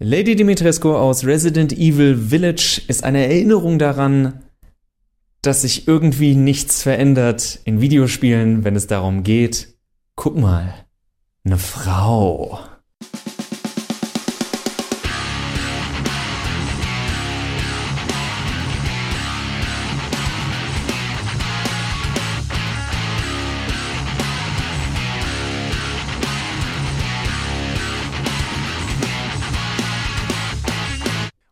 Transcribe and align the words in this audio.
Lady 0.00 0.36
Dimitrescu 0.36 0.94
aus 0.94 1.24
Resident 1.24 1.72
Evil 1.72 2.16
Village 2.16 2.82
ist 2.86 3.02
eine 3.02 3.26
Erinnerung 3.26 3.80
daran, 3.80 4.44
dass 5.42 5.62
sich 5.62 5.88
irgendwie 5.88 6.36
nichts 6.36 6.84
verändert 6.84 7.58
in 7.64 7.80
Videospielen, 7.80 8.62
wenn 8.62 8.76
es 8.76 8.86
darum 8.86 9.24
geht. 9.24 9.74
Guck 10.14 10.36
mal, 10.36 10.72
eine 11.42 11.58
Frau. 11.58 12.60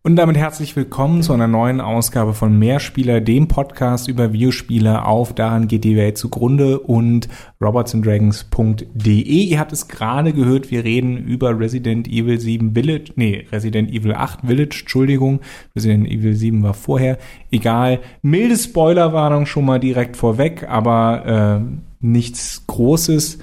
Und 0.07 0.14
damit 0.14 0.37
herzlich 0.37 0.77
willkommen 0.77 1.23
zu 1.23 1.33
einer 1.33 1.48
neuen 1.48 1.80
Ausgabe 1.80 2.33
von 2.33 2.56
Mehrspieler, 2.56 3.20
dem 3.20 3.48
Podcast 3.48 4.06
über 4.06 4.33
Videospiele 4.33 5.05
auf 5.05 5.34
Daran 5.34 5.66
geht 5.66 5.83
die 5.83 5.97
Welt 5.97 6.16
zugrunde 6.16 6.78
und 6.78 7.28
robotsanddragons.de. 7.60 9.20
Ihr 9.20 9.59
habt 9.59 9.73
es 9.73 9.88
gerade 9.88 10.33
gehört, 10.33 10.70
wir 10.70 10.84
reden 10.84 11.16
über 11.16 11.59
Resident 11.59 12.06
Evil 12.06 12.38
7 12.38 12.73
Village, 12.73 13.14
nee, 13.16 13.48
Resident 13.50 13.91
Evil 13.91 14.14
8 14.14 14.42
Village, 14.47 14.77
Entschuldigung, 14.83 15.41
Resident 15.74 16.06
Evil 16.06 16.34
7 16.34 16.62
war 16.62 16.75
vorher. 16.75 17.19
Egal, 17.50 17.98
milde 18.23 18.56
Spoilerwarnung 18.56 19.45
schon 19.45 19.64
mal 19.64 19.80
direkt 19.80 20.16
vorweg, 20.16 20.69
aber 20.69 21.59
äh, 21.61 21.86
nichts 21.98 22.64
Großes. 22.69 23.38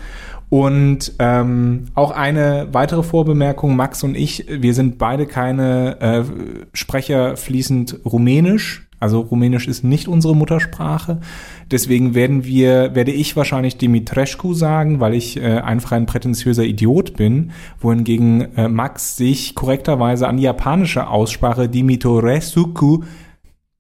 Und 0.54 1.14
ähm, 1.18 1.86
auch 1.96 2.12
eine 2.12 2.68
weitere 2.74 3.02
Vorbemerkung, 3.02 3.76
Max 3.76 4.04
und 4.04 4.16
ich, 4.16 4.46
wir 4.48 4.76
sind 4.76 5.00
beide 5.00 5.26
keine 5.26 6.00
äh, 6.00 6.24
Sprecher 6.74 7.38
fließend 7.38 8.02
Rumänisch. 8.06 8.88
Also 9.00 9.22
Rumänisch 9.22 9.68
ist 9.68 9.84
nicht 9.84 10.08
unsere 10.08 10.36
Muttersprache. 10.36 11.22
Deswegen 11.72 12.14
werden 12.14 12.46
wir, 12.46 12.94
werde 12.94 13.12
ich 13.12 13.36
wahrscheinlich 13.36 13.78
Dimitrescu 13.78 14.54
sagen, 14.54 15.00
weil 15.00 15.16
ich 15.16 15.38
äh, 15.38 15.58
einfach 15.58 15.94
ein 15.94 16.06
prätentiöser 16.06 16.66
Idiot 16.66 17.18
bin, 17.18 17.50
wohingegen 17.80 18.56
äh, 18.56 18.68
Max 18.68 19.18
sich 19.18 19.56
korrekterweise 19.56 20.28
an 20.28 20.38
die 20.38 20.44
japanische 20.44 21.08
Aussprache 21.08 21.68
Dimitoresuku 21.68 23.00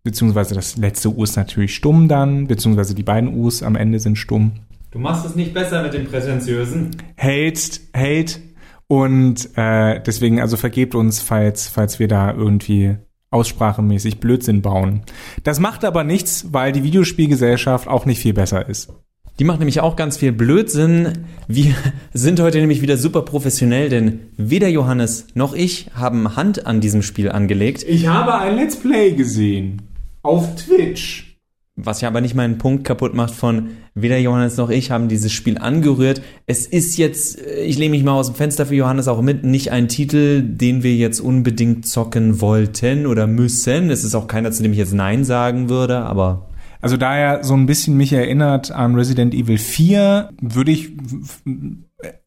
beziehungsweise 0.03 0.55
das 0.55 0.75
letzte 0.75 1.15
U 1.15 1.23
ist 1.23 1.37
natürlich 1.37 1.75
stumm 1.75 2.07
dann, 2.07 2.47
beziehungsweise 2.47 2.93
die 2.93 3.03
beiden 3.03 3.37
U's 3.37 3.61
am 3.61 3.75
Ende 3.75 3.99
sind 3.99 4.17
stumm. 4.17 4.53
Du 4.93 4.99
machst 4.99 5.25
es 5.25 5.35
nicht 5.35 5.55
besser 5.55 5.81
mit 5.81 5.95
dem 5.95 6.05
Prätentiösen. 6.05 6.91
Hate, 7.17 7.79
hate. 7.97 8.39
Und 8.85 9.49
äh, 9.57 9.99
deswegen, 9.99 10.39
also 10.39 10.55
vergebt 10.55 10.93
uns, 10.93 11.19
falls, 11.19 11.67
falls 11.67 11.97
wir 11.97 12.07
da 12.07 12.31
irgendwie 12.31 12.97
aussprachemäßig 13.31 14.19
Blödsinn 14.19 14.61
bauen. 14.61 15.01
Das 15.43 15.59
macht 15.59 15.83
aber 15.83 16.03
nichts, 16.03 16.53
weil 16.53 16.73
die 16.73 16.83
Videospielgesellschaft 16.83 17.87
auch 17.87 18.05
nicht 18.05 18.19
viel 18.19 18.33
besser 18.33 18.69
ist. 18.69 18.93
Die 19.39 19.45
macht 19.45 19.57
nämlich 19.57 19.81
auch 19.81 19.95
ganz 19.95 20.17
viel 20.17 20.31
Blödsinn. 20.31 21.25
Wir 21.47 21.73
sind 22.13 22.39
heute 22.39 22.59
nämlich 22.59 22.83
wieder 22.83 22.97
super 22.97 23.23
professionell, 23.23 23.89
denn 23.89 24.19
weder 24.37 24.67
Johannes 24.67 25.25
noch 25.33 25.55
ich 25.55 25.89
haben 25.95 26.35
Hand 26.35 26.67
an 26.67 26.81
diesem 26.81 27.01
Spiel 27.01 27.31
angelegt. 27.31 27.83
Ich 27.87 28.05
habe 28.05 28.35
ein 28.35 28.57
Let's 28.57 28.75
Play 28.75 29.13
gesehen. 29.13 29.81
Auf 30.21 30.55
Twitch. 30.55 31.32
Was 31.75 32.01
ja 32.01 32.07
aber 32.07 32.21
nicht 32.21 32.35
meinen 32.35 32.59
Punkt 32.59 32.83
kaputt 32.83 33.15
macht 33.15 33.33
von 33.33 33.69
weder 33.95 34.19
Johannes 34.19 34.57
noch 34.57 34.69
ich 34.69 34.91
haben 34.91 35.07
dieses 35.07 35.31
Spiel 35.31 35.57
angerührt. 35.57 36.21
Es 36.45 36.67
ist 36.67 36.97
jetzt, 36.97 37.39
ich 37.41 37.79
lehne 37.79 37.91
mich 37.91 38.03
mal 38.03 38.13
aus 38.13 38.27
dem 38.27 38.35
Fenster 38.35 38.67
für 38.67 38.75
Johannes 38.75 39.07
auch 39.07 39.21
mit, 39.21 39.43
nicht 39.43 39.71
ein 39.71 39.87
Titel, 39.87 40.43
den 40.43 40.83
wir 40.83 40.95
jetzt 40.95 41.19
unbedingt 41.19 41.87
zocken 41.87 42.41
wollten 42.41 43.07
oder 43.07 43.25
müssen. 43.25 43.89
Es 43.89 44.03
ist 44.03 44.13
auch 44.13 44.27
keiner, 44.27 44.51
zu 44.51 44.61
dem 44.61 44.71
ich 44.71 44.77
jetzt 44.77 44.93
Nein 44.93 45.23
sagen 45.23 45.67
würde, 45.67 45.97
aber 45.99 46.49
also 46.79 46.97
da 46.97 47.15
er 47.15 47.43
so 47.43 47.55
ein 47.55 47.65
bisschen 47.65 47.95
mich 47.95 48.11
erinnert 48.11 48.69
an 48.69 48.93
Resident 48.93 49.33
Evil 49.33 49.57
4, 49.57 50.31
würde 50.41 50.71
ich 50.71 50.91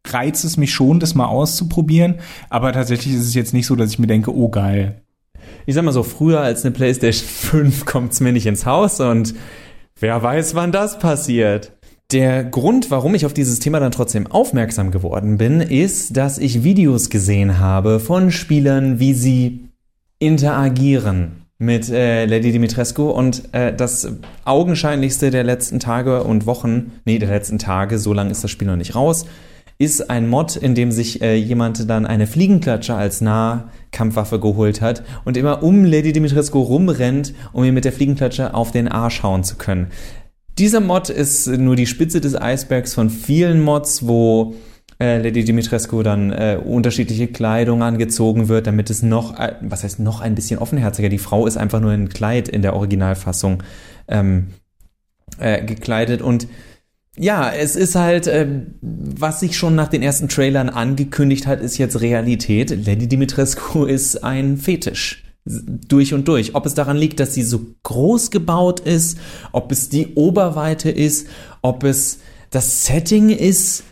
reizt 0.06 0.44
es 0.44 0.56
mich 0.56 0.72
schon, 0.72 0.98
das 0.98 1.15
mal 1.15 1.26
auszuprobieren. 1.26 2.16
Aber 2.48 2.72
tatsächlich 2.72 3.15
ist 3.15 3.26
es 3.26 3.34
jetzt 3.34 3.53
nicht 3.53 3.66
so, 3.66 3.76
dass 3.76 3.91
ich 3.91 3.98
mir 3.98 4.06
denke, 4.06 4.34
oh 4.34 4.48
geil, 4.48 5.03
ich 5.66 5.75
sag 5.75 5.84
mal 5.84 5.93
so, 5.93 6.03
früher 6.03 6.41
als 6.41 6.65
eine 6.65 6.72
PlayStation 6.72 7.28
5 7.28 7.84
kommt's 7.84 8.21
mir 8.21 8.32
nicht 8.32 8.47
ins 8.47 8.65
Haus 8.65 9.00
und 9.00 9.34
wer 10.00 10.22
weiß, 10.22 10.54
wann 10.54 10.72
das 10.72 10.99
passiert. 10.99 11.72
Der 12.12 12.44
Grund, 12.44 12.93
warum 12.93 13.16
ich 13.16 13.27
auf 13.27 13.34
dieses 13.34 13.59
Thema 13.59 13.81
dann 13.81 13.91
trotzdem 13.91 14.28
aufmerksam 14.28 14.93
geworden 14.93 15.38
bin, 15.38 15.60
ist, 15.60 16.16
dass 16.16 16.38
ich 16.38 16.62
Videos 16.62 17.10
gesehen 17.10 17.59
habe 17.59 17.99
von 17.99 18.31
Spielern, 18.31 19.00
wie 19.00 19.12
sie 19.12 19.69
interagieren 20.21 21.47
mit 21.59 21.88
äh, 21.88 22.27
Lady 22.27 22.53
Dimitrescu 22.53 23.10
und 23.10 23.53
äh, 23.53 23.75
das 23.75 24.09
augenscheinlichste 24.44 25.31
der 25.31 25.43
letzten 25.43 25.81
Tage 25.81 26.22
und 26.22 26.47
Wochen, 26.47 26.93
nee, 27.04 27.19
der 27.19 27.31
letzten 27.31 27.59
Tage, 27.59 27.98
so 27.98 28.12
lange 28.12 28.31
ist 28.31 28.44
das 28.44 28.50
Spiel 28.50 28.69
noch 28.69 28.77
nicht 28.77 28.94
raus, 28.94 29.27
ist 29.78 30.09
ein 30.10 30.28
Mod, 30.28 30.56
in 30.56 30.75
dem 30.75 30.91
sich 30.91 31.20
äh, 31.20 31.34
jemand 31.34 31.88
dann 31.91 32.06
eine 32.06 32.26
Fliegenklatsche 32.26 32.94
als 32.94 33.20
Nahkampfwaffe 33.20 34.41
geholt 34.41 34.81
hat 34.81 35.03
und 35.25 35.37
immer 35.37 35.62
um 35.62 35.84
Lady 35.84 36.12
Dimitrescu 36.12 36.59
rumrennt, 36.59 37.34
um 37.53 37.64
ihr 37.64 37.72
mit 37.72 37.84
der 37.84 37.92
Fliegenklatsche 37.92 38.54
auf 38.54 38.72
den 38.72 38.88
Arsch 38.88 39.22
hauen 39.22 39.44
zu 39.44 39.56
können. 39.56 39.88
Dieser 40.59 40.81
Mod 40.81 41.10
ist 41.10 41.47
nur 41.47 41.76
die 41.76 41.86
Spitze 41.86 42.22
des 42.22 42.34
Eisbergs 42.34 42.94
von 42.94 43.10
vielen 43.10 43.62
Mods, 43.62 44.06
wo 44.06 44.54
äh, 44.98 45.19
Lady 45.19 45.44
Dimitrescu 45.44 46.03
dann 46.03 46.32
äh, 46.32 46.59
unterschiedliche 46.62 47.28
Kleidung 47.28 47.82
angezogen 47.82 48.48
wird, 48.48 48.66
damit 48.66 48.88
es 48.88 49.03
noch, 49.03 49.38
äh, 49.38 49.56
was 49.60 49.84
heißt 49.84 50.00
noch 50.00 50.22
ein 50.22 50.34
bisschen 50.34 50.59
offenherziger. 50.59 51.10
Die 51.10 51.19
Frau 51.19 51.47
ist 51.47 51.59
einfach 51.59 51.81
nur 51.81 51.92
in 51.92 52.09
Kleid 52.09 52.48
in 52.48 52.62
der 52.62 52.75
Originalfassung 52.75 53.62
ähm, 54.09 54.48
äh, 55.38 55.62
gekleidet 55.62 56.22
und 56.22 56.48
ja, 57.19 57.50
es 57.50 57.77
ist 57.77 57.94
halt, 57.94 58.27
äh, 58.27 58.47
was 58.81 59.41
sich 59.41 59.56
schon 59.56 59.75
nach 59.75 59.88
den 59.88 60.03
ersten 60.03 60.28
Trailern 60.28 60.69
angekündigt 60.69 61.47
hat, 61.47 61.60
ist 61.60 61.78
jetzt 61.78 62.00
Realität. 62.00 62.71
Lady 62.87 63.06
Dimitrescu 63.06 63.84
ist 63.87 64.22
ein 64.22 64.59
Fetisch. 64.59 65.22
Durch 65.44 66.12
und 66.12 66.27
durch. 66.27 66.56
Ob 66.56 66.66
es 66.66 66.75
daran 66.75 66.97
liegt, 66.97 67.21
dass 67.21 67.32
sie 67.32 67.44
so 67.44 67.60
groß 67.84 68.32
gebaut 68.32 68.81
ist, 68.81 69.16
ob 69.53 69.71
es 69.71 69.88
die 69.88 70.15
Oberweite 70.15 70.91
ist, 70.91 71.28
ob 71.62 71.84
es 71.84 72.19
das 72.50 72.84
Setting 72.84 73.31
ist, 73.31 73.84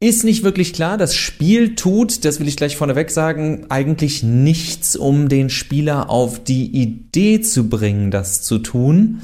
ist 0.00 0.24
nicht 0.24 0.42
wirklich 0.42 0.72
klar. 0.72 0.98
Das 0.98 1.14
Spiel 1.14 1.76
tut, 1.76 2.24
das 2.24 2.40
will 2.40 2.48
ich 2.48 2.56
gleich 2.56 2.76
vorneweg 2.76 3.10
sagen, 3.10 3.66
eigentlich 3.68 4.24
nichts, 4.24 4.96
um 4.96 5.28
den 5.28 5.48
Spieler 5.48 6.10
auf 6.10 6.42
die 6.42 6.66
Idee 6.66 7.40
zu 7.40 7.68
bringen, 7.68 8.10
das 8.10 8.42
zu 8.42 8.58
tun. 8.58 9.22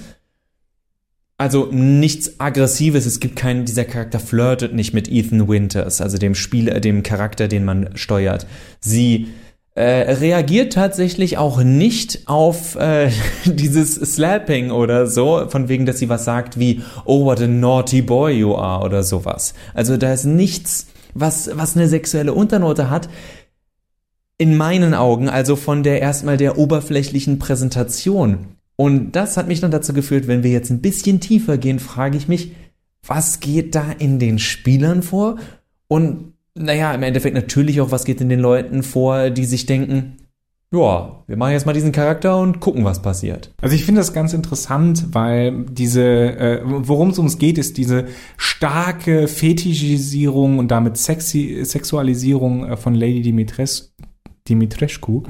Also 1.42 1.66
nichts 1.72 2.38
Aggressives, 2.38 3.04
es 3.04 3.19
gibt 3.19 3.34
keinen, 3.34 3.64
dieser 3.64 3.84
Charakter 3.84 4.20
flirtet 4.20 4.75
nicht 4.75 4.94
mit 4.94 5.10
Ethan 5.10 5.48
Winters, 5.48 6.00
also 6.00 6.16
dem 6.16 6.36
Spieler, 6.36 6.78
dem 6.78 7.03
Charakter, 7.03 7.48
den 7.48 7.64
man 7.64 7.97
steuert. 7.97 8.47
Sie 8.78 9.26
äh, 9.75 9.82
reagiert 10.12 10.72
tatsächlich 10.72 11.38
auch 11.38 11.60
nicht 11.64 12.28
auf 12.28 12.76
äh, 12.76 13.10
dieses 13.44 13.97
Slapping 13.97 14.70
oder 14.70 15.08
so, 15.08 15.48
von 15.48 15.69
wegen, 15.69 15.84
dass 15.84 15.98
sie 15.98 16.08
was 16.08 16.25
sagt 16.25 16.60
wie, 16.60 16.82
oh, 17.06 17.25
what 17.25 17.41
a 17.41 17.48
naughty 17.48 18.02
boy 18.02 18.31
you 18.31 18.54
are 18.54 18.84
oder 18.84 19.02
sowas. 19.02 19.54
Also 19.75 19.97
da 19.97 20.12
ist 20.12 20.26
nichts, 20.26 20.86
was, 21.12 21.50
was 21.54 21.75
eine 21.75 21.88
sexuelle 21.88 22.34
Unternote 22.34 22.88
hat. 22.88 23.08
In 24.38 24.56
meinen 24.56 24.94
Augen, 24.94 25.28
also 25.28 25.56
von 25.56 25.82
der 25.82 26.00
erstmal 26.00 26.36
der 26.36 26.56
oberflächlichen 26.56 27.41
Präsentation. 27.41 28.47
Und 28.76 29.12
das 29.12 29.36
hat 29.36 29.48
mich 29.48 29.60
dann 29.60 29.70
dazu 29.70 29.92
geführt, 29.92 30.26
wenn 30.26 30.42
wir 30.42 30.50
jetzt 30.50 30.70
ein 30.70 30.80
bisschen 30.80 31.20
tiefer 31.20 31.58
gehen, 31.58 31.78
frage 31.78 32.16
ich 32.16 32.28
mich, 32.28 32.52
was 33.06 33.40
geht 33.40 33.74
da 33.74 33.92
in 33.98 34.18
den 34.18 34.38
Spielern 34.38 35.02
vor? 35.02 35.36
Und 35.88 36.34
naja, 36.54 36.94
im 36.94 37.02
Endeffekt 37.02 37.34
natürlich 37.34 37.80
auch, 37.80 37.90
was 37.90 38.04
geht 38.04 38.20
in 38.20 38.28
den 38.28 38.40
Leuten 38.40 38.82
vor, 38.82 39.30
die 39.30 39.44
sich 39.44 39.66
denken, 39.66 40.18
ja, 40.72 41.22
wir 41.26 41.36
machen 41.36 41.52
jetzt 41.52 41.66
mal 41.66 41.74
diesen 41.74 41.92
Charakter 41.92 42.40
und 42.40 42.60
gucken, 42.60 42.84
was 42.84 43.02
passiert. 43.02 43.52
Also 43.60 43.74
ich 43.74 43.84
finde 43.84 44.00
das 44.00 44.14
ganz 44.14 44.32
interessant, 44.32 45.08
weil 45.12 45.66
diese, 45.66 46.02
äh, 46.02 46.60
worum 46.64 47.10
es 47.10 47.18
ums 47.18 47.36
geht, 47.36 47.58
ist 47.58 47.76
diese 47.76 48.06
starke 48.38 49.28
Fetischisierung 49.28 50.58
und 50.58 50.70
damit 50.70 50.96
Sexi 50.96 51.62
Sexualisierung 51.62 52.70
äh, 52.70 52.76
von 52.78 52.94
Lady 52.94 53.20
Dimitrescu 53.20 53.91
Dimitrescu. 54.48 55.22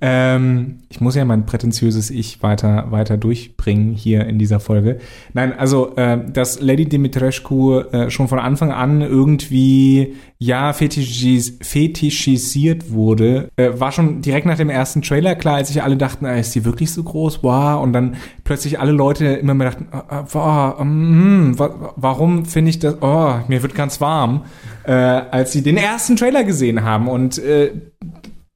ähm, 0.00 0.78
ich 0.88 1.00
muss 1.00 1.16
ja 1.16 1.24
mein 1.24 1.44
prätentiöses 1.44 2.10
Ich 2.10 2.42
weiter, 2.42 2.86
weiter 2.90 3.16
durchbringen 3.16 3.94
hier 3.94 4.26
in 4.26 4.38
dieser 4.38 4.60
Folge. 4.60 4.98
Nein, 5.32 5.58
also, 5.58 5.96
äh, 5.96 6.18
dass 6.30 6.60
Lady 6.60 6.86
Dimitrescu 6.86 7.80
äh, 7.80 8.10
schon 8.10 8.28
von 8.28 8.38
Anfang 8.38 8.70
an 8.70 9.00
irgendwie, 9.00 10.14
ja, 10.38 10.72
fetischis 10.72 11.58
fetischisiert 11.62 12.92
wurde, 12.92 13.48
äh, 13.56 13.70
war 13.74 13.90
schon 13.90 14.22
direkt 14.22 14.46
nach 14.46 14.56
dem 14.56 14.70
ersten 14.70 15.02
Trailer 15.02 15.34
klar, 15.34 15.56
als 15.56 15.68
sich 15.68 15.82
alle 15.82 15.96
dachten, 15.96 16.24
ah, 16.24 16.34
ist 16.34 16.52
sie 16.52 16.64
wirklich 16.64 16.92
so 16.92 17.02
groß? 17.02 17.42
Wow. 17.42 17.82
Und 17.82 17.92
dann 17.92 18.16
plötzlich 18.44 18.78
alle 18.78 18.92
Leute 18.92 19.26
immer 19.26 19.54
mehr 19.54 19.70
dachten, 19.70 19.88
oh, 19.92 20.38
oh, 20.38 20.84
mm, 20.84 21.58
warum 21.96 22.44
finde 22.44 22.70
ich 22.70 22.78
das, 22.78 22.98
oh, 23.00 23.34
mir 23.48 23.62
wird 23.62 23.74
ganz 23.74 24.00
warm, 24.00 24.44
äh, 24.84 24.92
als 24.92 25.52
sie 25.52 25.62
den 25.62 25.76
ersten 25.76 26.14
Trailer 26.14 26.44
gesehen 26.44 26.84
haben. 26.84 27.08
Und 27.08 27.38
äh, 27.38 27.72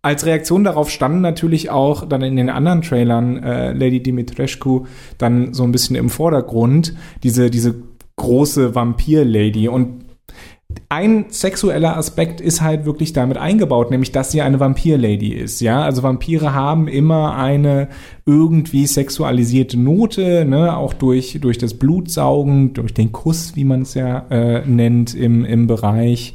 als 0.08 0.24
Reaktion 0.24 0.64
darauf 0.64 0.88
standen 0.88 1.20
natürlich 1.20 1.68
auch 1.68 2.08
dann 2.08 2.22
in 2.22 2.36
den 2.36 2.48
anderen 2.48 2.80
Trailern 2.80 3.42
äh, 3.42 3.74
Lady 3.74 4.02
Dimitrescu 4.02 4.86
dann 5.18 5.52
so 5.52 5.64
ein 5.64 5.72
bisschen 5.72 5.96
im 5.96 6.08
Vordergrund, 6.08 6.94
diese, 7.22 7.50
diese 7.50 7.74
große 8.16 8.74
Vampir-Lady. 8.74 9.68
Und 9.68 10.06
ein 10.88 11.26
sexueller 11.28 11.98
Aspekt 11.98 12.40
ist 12.40 12.62
halt 12.62 12.86
wirklich 12.86 13.12
damit 13.12 13.36
eingebaut, 13.36 13.90
nämlich 13.90 14.10
dass 14.10 14.32
sie 14.32 14.40
eine 14.40 14.58
Vampir-Lady 14.60 15.34
ist. 15.34 15.60
Ja, 15.60 15.82
also 15.82 16.02
Vampire 16.02 16.54
haben 16.54 16.88
immer 16.88 17.36
eine 17.36 17.88
irgendwie 18.24 18.86
sexualisierte 18.86 19.78
Note, 19.78 20.46
ne, 20.46 20.74
auch 20.74 20.94
durch 20.94 21.38
durch 21.42 21.58
das 21.58 21.74
Blutsaugen, 21.74 22.72
durch 22.72 22.94
den 22.94 23.12
Kuss, 23.12 23.56
wie 23.56 23.64
man 23.64 23.82
es 23.82 23.92
ja 23.92 24.24
äh, 24.30 24.66
nennt 24.66 25.14
im 25.14 25.44
im 25.44 25.66
Bereich. 25.66 26.34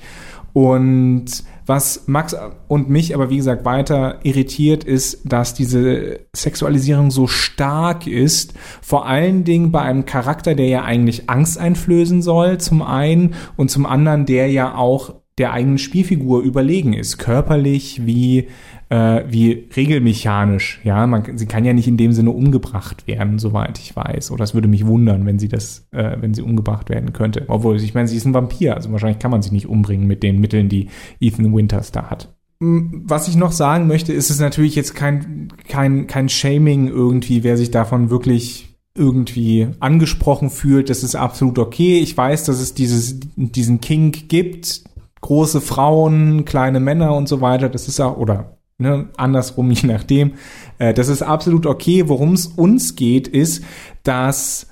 Und 0.53 1.43
was 1.65 2.03
Max 2.07 2.35
und 2.67 2.89
mich 2.89 3.15
aber 3.15 3.29
wie 3.29 3.37
gesagt 3.37 3.65
weiter 3.65 4.19
irritiert 4.23 4.83
ist, 4.83 5.21
dass 5.23 5.53
diese 5.53 6.19
Sexualisierung 6.35 7.11
so 7.11 7.27
stark 7.27 8.07
ist, 8.07 8.53
vor 8.81 9.05
allen 9.05 9.43
Dingen 9.43 9.71
bei 9.71 9.81
einem 9.81 10.05
Charakter, 10.05 10.55
der 10.55 10.67
ja 10.67 10.83
eigentlich 10.83 11.29
Angst 11.29 11.57
einflößen 11.57 12.21
soll, 12.21 12.57
zum 12.59 12.81
einen 12.81 13.35
und 13.55 13.71
zum 13.71 13.85
anderen, 13.85 14.25
der 14.25 14.51
ja 14.51 14.75
auch 14.75 15.22
der 15.37 15.53
eigenen 15.53 15.77
Spielfigur 15.77 16.41
überlegen 16.41 16.93
ist, 16.93 17.17
körperlich 17.17 18.05
wie 18.05 18.47
äh, 18.93 19.23
wie 19.27 19.67
regelmechanisch. 19.75 20.79
Ja, 20.83 21.07
man, 21.07 21.37
sie 21.37 21.47
kann 21.47 21.65
ja 21.65 21.73
nicht 21.73 21.87
in 21.87 21.97
dem 21.97 22.11
Sinne 22.11 22.29
umgebracht 22.29 23.07
werden, 23.07 23.39
soweit 23.39 23.79
ich 23.79 23.95
weiß. 23.95 24.29
Oder 24.29 24.43
es 24.43 24.53
würde 24.53 24.67
mich 24.67 24.85
wundern, 24.85 25.25
wenn 25.25 25.39
sie 25.39 25.47
das, 25.47 25.87
äh, 25.91 26.17
wenn 26.19 26.35
sie 26.35 26.43
umgebracht 26.43 26.89
werden 26.89 27.11
könnte. 27.11 27.45
Obwohl, 27.47 27.77
ich 27.77 27.95
meine, 27.95 28.07
sie 28.07 28.17
ist 28.17 28.25
ein 28.25 28.35
Vampir, 28.35 28.75
also 28.75 28.91
wahrscheinlich 28.91 29.17
kann 29.17 29.31
man 29.31 29.41
sie 29.41 29.51
nicht 29.51 29.67
umbringen 29.67 30.05
mit 30.05 30.21
den 30.21 30.39
Mitteln, 30.39 30.69
die 30.69 30.89
Ethan 31.19 31.55
Winters 31.55 31.91
da 31.91 32.11
hat. 32.11 32.35
Was 32.59 33.27
ich 33.27 33.35
noch 33.35 33.51
sagen 33.51 33.87
möchte, 33.87 34.13
ist 34.13 34.29
es 34.29 34.39
natürlich 34.39 34.75
jetzt 34.75 34.93
kein, 34.93 35.51
kein, 35.67 36.05
kein 36.05 36.29
Shaming 36.29 36.87
irgendwie, 36.87 37.43
wer 37.43 37.57
sich 37.57 37.71
davon 37.71 38.11
wirklich 38.11 38.69
irgendwie 38.95 39.69
angesprochen 39.79 40.51
fühlt, 40.51 40.89
das 40.91 41.03
ist 41.03 41.15
absolut 41.15 41.57
okay. 41.57 41.99
Ich 41.99 42.15
weiß, 42.15 42.43
dass 42.43 42.61
es 42.61 42.75
dieses, 42.75 43.19
diesen 43.35 43.81
Kink 43.81 44.29
gibt, 44.29 44.83
große 45.23 45.61
Frauen, 45.61 46.45
kleine 46.45 46.79
Männer 46.79 47.15
und 47.15 47.27
so 47.27 47.41
weiter. 47.41 47.69
Das 47.69 47.87
ist 47.87 47.99
auch, 47.99 48.17
oder 48.17 48.57
ne, 48.77 49.09
andersrum, 49.17 49.71
je 49.71 49.87
nachdem. 49.87 50.33
Äh, 50.77 50.93
das 50.93 51.07
ist 51.07 51.23
absolut 51.23 51.65
okay. 51.65 52.07
Worum 52.07 52.33
es 52.33 52.45
uns 52.45 52.95
geht, 52.95 53.27
ist, 53.27 53.63
dass 54.03 54.67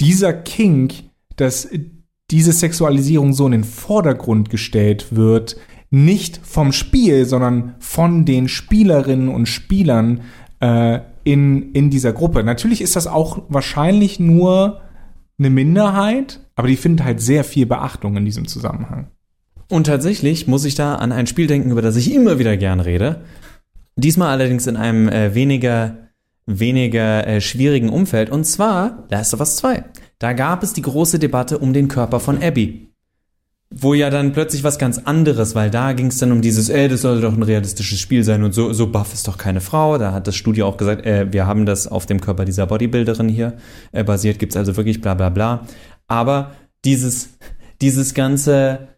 dieser 0.00 0.32
Kink, 0.32 0.94
dass 1.36 1.68
diese 2.30 2.52
Sexualisierung 2.52 3.34
so 3.34 3.44
in 3.46 3.52
den 3.52 3.64
Vordergrund 3.64 4.48
gestellt 4.48 5.14
wird, 5.14 5.56
nicht 5.90 6.40
vom 6.42 6.72
Spiel, 6.72 7.26
sondern 7.26 7.74
von 7.78 8.24
den 8.24 8.48
Spielerinnen 8.48 9.28
und 9.28 9.46
Spielern 9.46 10.22
äh, 10.60 11.00
in, 11.24 11.72
in 11.72 11.90
dieser 11.90 12.14
Gruppe. 12.14 12.42
Natürlich 12.42 12.80
ist 12.80 12.96
das 12.96 13.06
auch 13.06 13.42
wahrscheinlich 13.48 14.18
nur 14.18 14.80
eine 15.38 15.50
Minderheit, 15.50 16.40
aber 16.54 16.68
die 16.68 16.76
findet 16.76 17.04
halt 17.04 17.20
sehr 17.20 17.44
viel 17.44 17.66
Beachtung 17.66 18.16
in 18.16 18.24
diesem 18.24 18.48
Zusammenhang. 18.48 19.08
Und 19.68 19.86
tatsächlich 19.86 20.46
muss 20.46 20.64
ich 20.64 20.74
da 20.74 20.96
an 20.96 21.12
ein 21.12 21.26
Spiel 21.26 21.46
denken, 21.46 21.70
über 21.70 21.82
das 21.82 21.96
ich 21.96 22.12
immer 22.12 22.38
wieder 22.38 22.56
gern 22.56 22.80
rede. 22.80 23.22
Diesmal 23.96 24.28
allerdings 24.28 24.66
in 24.66 24.76
einem 24.76 25.08
äh, 25.08 25.34
weniger, 25.34 26.08
weniger 26.46 27.26
äh, 27.26 27.40
schwierigen 27.40 27.88
Umfeld. 27.88 28.30
Und 28.30 28.44
zwar 28.44 29.04
Last 29.10 29.34
of 29.34 29.40
Us 29.40 29.56
2. 29.56 29.84
Da 30.18 30.32
gab 30.32 30.62
es 30.62 30.72
die 30.72 30.82
große 30.82 31.18
Debatte 31.18 31.58
um 31.58 31.72
den 31.72 31.88
Körper 31.88 32.20
von 32.20 32.42
Abby. 32.42 32.88
Wo 33.74 33.94
ja 33.94 34.10
dann 34.10 34.32
plötzlich 34.32 34.64
was 34.64 34.78
ganz 34.78 34.98
anderes, 34.98 35.54
weil 35.54 35.70
da 35.70 35.94
ging 35.94 36.08
es 36.08 36.18
dann 36.18 36.30
um 36.30 36.42
dieses, 36.42 36.68
ey, 36.68 36.88
das 36.88 37.00
soll 37.00 37.22
doch 37.22 37.32
ein 37.32 37.42
realistisches 37.42 37.98
Spiel 37.98 38.22
sein 38.22 38.44
und 38.44 38.52
so, 38.52 38.72
so 38.74 38.86
buff 38.86 39.14
ist 39.14 39.26
doch 39.26 39.38
keine 39.38 39.62
Frau. 39.62 39.96
Da 39.96 40.12
hat 40.12 40.26
das 40.26 40.36
Studio 40.36 40.66
auch 40.66 40.76
gesagt, 40.76 41.06
äh, 41.06 41.32
wir 41.32 41.46
haben 41.46 41.64
das 41.64 41.88
auf 41.88 42.04
dem 42.04 42.20
Körper 42.20 42.44
dieser 42.44 42.66
Bodybuilderin 42.66 43.28
hier 43.28 43.54
äh, 43.92 44.04
basiert, 44.04 44.38
gibt's 44.38 44.56
also 44.56 44.76
wirklich 44.76 45.00
bla 45.00 45.14
bla 45.14 45.30
bla. 45.30 45.66
Aber 46.06 46.52
dieses, 46.84 47.30
dieses 47.80 48.12
ganze, 48.12 48.88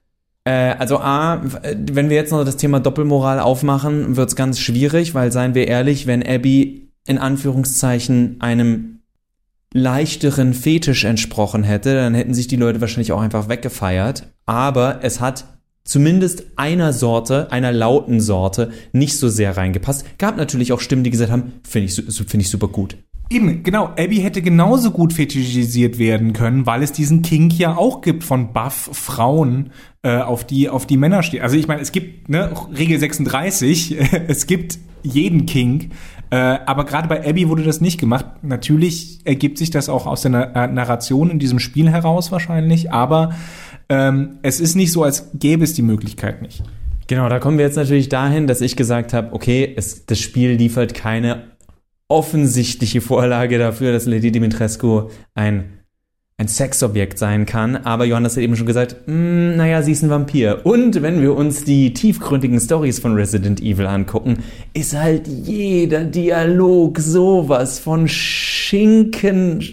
also 0.45 0.99
A, 0.99 1.43
wenn 1.43 2.11
wir 2.11 2.17
jetzt 2.17 2.31
noch 2.31 2.45
das 2.45 2.59
Thema 2.59 2.79
Doppelmoral 2.79 3.41
aufmachen, 3.41 4.17
wird's 4.17 4.37
ganz 4.37 4.59
schwierig, 4.59 5.15
weil 5.15 5.33
seien 5.33 5.55
wir 5.55 5.69
ehrlich, 5.69 6.07
wenn 6.07 6.23
Abby 6.23 6.91
in 7.07 7.19
Anführungszeichen 7.19 8.37
einem 8.41 9.01
leichteren 9.73 10.55
Fetisch 10.55 11.05
entsprochen 11.05 11.65
hätte, 11.65 11.95
dann 11.95 12.15
hätten 12.15 12.33
sich 12.33 12.47
die 12.47 12.57
Leute 12.57 12.81
wahrscheinlich 12.81 13.13
auch 13.13 13.21
einfach 13.21 13.49
weggefeiert. 13.49 14.29
Aber 14.47 15.01
es 15.03 15.21
hat 15.21 15.45
zumindest 15.85 16.45
einer 16.57 16.93
Sorte, 16.93 17.51
einer 17.53 17.73
lauten 17.73 18.21
Sorte, 18.21 18.71
nicht 18.93 19.19
so 19.19 19.29
sehr 19.29 19.57
reingepasst. 19.57 20.19
Gab 20.19 20.37
natürlich 20.37 20.73
auch 20.73 20.81
Stimmen, 20.81 21.05
die 21.05 21.11
gesagt 21.11 21.31
haben, 21.31 21.55
finde 21.69 21.87
ich, 21.87 21.95
finde 21.95 22.39
ich 22.39 22.51
super 22.51 22.69
gut. 22.69 22.97
Eben, 23.31 23.63
genau. 23.63 23.87
Abby 23.97 24.17
hätte 24.17 24.43
genauso 24.43 24.91
gut 24.91 25.13
fetischisiert 25.13 25.99
werden 25.99 26.33
können, 26.33 26.67
weil 26.67 26.83
es 26.83 26.93
diesen 26.93 27.23
Kink 27.23 27.59
ja 27.59 27.77
auch 27.77 28.03
gibt 28.03 28.23
von 28.23 28.53
Buff 28.53 28.91
Frauen, 28.93 29.71
äh, 30.03 30.19
auf 30.19 30.45
die 30.47 30.69
auf 30.69 30.87
die 30.87 30.97
Männer 30.97 31.23
stehen. 31.23 31.43
Also 31.43 31.57
ich 31.57 31.67
meine, 31.67 31.81
es 31.81 31.91
gibt 31.91 32.29
ne, 32.29 32.53
Regel 32.77 32.99
36, 32.99 33.97
es 34.29 34.47
gibt 34.47 34.79
jeden 35.03 35.47
Kink, 35.47 35.91
äh, 36.31 36.37
aber 36.37 36.85
gerade 36.85 37.09
bei 37.09 37.27
Abby 37.27 37.49
wurde 37.49 37.63
das 37.63 37.81
nicht 37.81 37.99
gemacht. 37.99 38.27
Natürlich 38.43 39.21
ergibt 39.25 39.57
sich 39.59 39.71
das 39.71 39.89
auch 39.89 40.07
aus 40.07 40.23
der 40.23 40.31
Na 40.31 40.67
Narration 40.67 41.31
in 41.31 41.39
diesem 41.39 41.59
Spiel 41.59 41.91
heraus 41.91 42.31
wahrscheinlich, 42.31 42.93
aber 42.93 43.35
ähm, 43.89 44.39
es 44.43 44.61
ist 44.61 44.75
nicht 44.75 44.93
so, 44.93 45.03
als 45.03 45.31
gäbe 45.35 45.65
es 45.65 45.73
die 45.73 45.83
Möglichkeit 45.83 46.43
nicht. 46.43 46.63
Genau, 47.07 47.29
da 47.29 47.39
kommen 47.39 47.59
wir 47.59 47.67
jetzt 47.67 47.77
natürlich 47.77 48.09
dahin, 48.09 48.47
dass 48.47 48.61
ich 48.63 48.77
gesagt 48.77 49.13
habe, 49.13 49.33
okay, 49.33 49.75
es, 49.77 50.07
das 50.07 50.21
Spiel 50.21 50.53
liefert 50.53 50.95
keine 50.95 51.54
offensichtliche 52.15 53.01
Vorlage 53.01 53.59
dafür, 53.59 53.93
dass 53.93 54.07
Lady 54.07 54.31
Dimitrescu 54.31 55.09
ein, 55.35 55.81
ein 56.39 56.47
Sexobjekt 56.47 57.19
sein 57.19 57.45
kann. 57.45 57.75
Aber 57.75 58.05
Johannes 58.05 58.37
hat 58.37 58.45
eben 58.45 58.55
schon 58.55 58.69
gesagt, 58.69 59.09
mm, 59.09 59.57
naja, 59.57 59.83
sie 59.83 59.91
ist 59.91 60.05
ein 60.05 60.11
Vampir. 60.11 60.61
Und 60.63 61.03
wenn 61.03 61.21
wir 61.21 61.35
uns 61.35 61.65
die 61.65 61.93
tiefgründigen 61.93 62.61
Stories 62.61 63.01
von 63.01 63.15
Resident 63.15 63.61
Evil 63.61 63.87
angucken, 63.87 64.45
ist 64.75 64.95
halt 64.95 65.27
jeder 65.27 66.05
Dialog 66.05 67.01
sowas 67.01 67.81
von 67.81 68.07
Schinken 68.07 69.65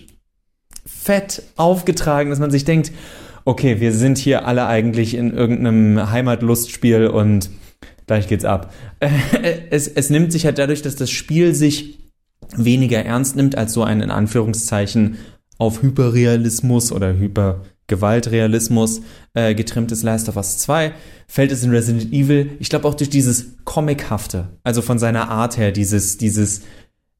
fett 0.83 1.44
aufgetragen, 1.57 2.31
dass 2.31 2.39
man 2.39 2.49
sich 2.49 2.65
denkt, 2.65 2.91
okay, 3.45 3.79
wir 3.79 3.94
sind 3.94 4.17
hier 4.17 4.47
alle 4.47 4.65
eigentlich 4.65 5.13
in 5.13 5.31
irgendeinem 5.31 6.11
Heimatlustspiel 6.11 7.05
und 7.05 7.51
gleich 8.07 8.27
geht's 8.27 8.45
ab. 8.45 8.73
Es, 9.69 9.87
es 9.87 10.09
nimmt 10.09 10.31
sich 10.31 10.45
halt 10.45 10.57
dadurch, 10.57 10.81
dass 10.81 10.95
das 10.95 11.11
Spiel 11.11 11.53
sich 11.53 12.00
weniger 12.55 13.03
ernst 13.03 13.35
nimmt 13.35 13.57
als 13.57 13.73
so 13.73 13.83
ein 13.83 14.01
in 14.01 14.11
Anführungszeichen 14.11 15.17
auf 15.57 15.81
Hyperrealismus 15.83 16.91
oder 16.91 17.13
Hypergewaltrealismus 17.17 19.01
äh, 19.33 19.53
getrimmtes 19.53 20.03
Last 20.03 20.27
of 20.27 20.37
Us 20.37 20.57
2, 20.57 20.93
fällt 21.27 21.51
es 21.51 21.63
in 21.63 21.69
Resident 21.69 22.11
Evil, 22.11 22.51
ich 22.59 22.69
glaube 22.69 22.87
auch 22.87 22.95
durch 22.95 23.09
dieses 23.09 23.57
Comichafte, 23.63 24.49
also 24.63 24.81
von 24.81 24.97
seiner 24.97 25.29
Art 25.29 25.57
her, 25.57 25.71
dieses, 25.71 26.17
dieses 26.17 26.61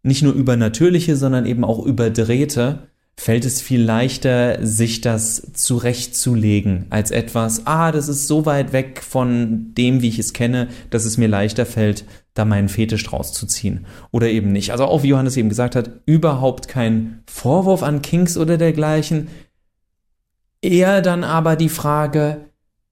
nicht 0.04 0.24
nur 0.24 0.34
übernatürliche, 0.34 1.16
sondern 1.16 1.46
eben 1.46 1.64
auch 1.64 1.86
überdrehte, 1.86 2.88
fällt 3.22 3.46
es 3.46 3.62
viel 3.62 3.84
leichter, 3.84 4.66
sich 4.66 5.00
das 5.00 5.52
zurechtzulegen, 5.54 6.88
als 6.90 7.12
etwas, 7.12 7.68
ah, 7.68 7.92
das 7.92 8.10
ist 8.10 8.26
so 8.26 8.48
weit 8.48 8.74
weg 8.74 9.04
von 9.08 9.76
dem, 9.78 10.02
wie 10.02 10.08
ich 10.08 10.18
es 10.18 10.34
kenne, 10.34 10.70
dass 10.90 11.06
es 11.06 11.20
mir 11.20 11.28
leichter 11.28 11.68
fällt, 11.68 12.04
da 12.34 12.46
meinen 12.46 12.68
Fetisch 12.68 13.04
draus 13.04 13.32
zu 13.32 13.46
ziehen. 13.46 13.86
Oder 14.10 14.30
eben 14.30 14.52
nicht. 14.52 14.72
Also 14.72 14.86
auch 14.86 15.04
wie 15.04 15.10
Johannes 15.10 15.38
eben 15.38 15.50
gesagt 15.50 15.76
hat, 15.76 15.92
überhaupt 16.08 16.68
kein 16.68 17.22
Vorwurf 17.28 17.84
an 17.84 18.02
Kings 18.02 18.38
oder 18.38 18.58
dergleichen. 18.58 19.28
Eher 20.64 21.04
dann 21.04 21.24
aber 21.24 21.56
die 21.56 21.70
Frage, 21.70 22.48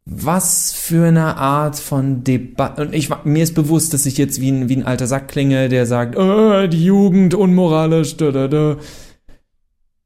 was 0.06 0.72
für 0.74 1.08
eine 1.08 1.38
Art 1.38 1.80
von 1.80 2.24
Debatte. 2.24 2.84
Und 2.84 2.94
ich, 2.94 3.10
mir 3.24 3.42
ist 3.42 3.56
bewusst, 3.56 3.96
dass 3.96 4.06
ich 4.06 4.20
jetzt 4.20 4.40
wie 4.40 4.52
ein, 4.52 4.70
wie 4.70 4.76
ein 4.76 4.86
alter 4.86 5.08
Sack 5.08 5.28
klinge, 5.28 5.70
der 5.70 5.88
sagt, 5.88 6.16
oh, 6.16 6.68
die 6.68 6.86
Jugend 6.86 7.34
unmoralisch, 7.34 8.16
da, 8.16 8.30
da, 8.30 8.48
da. 8.48 8.78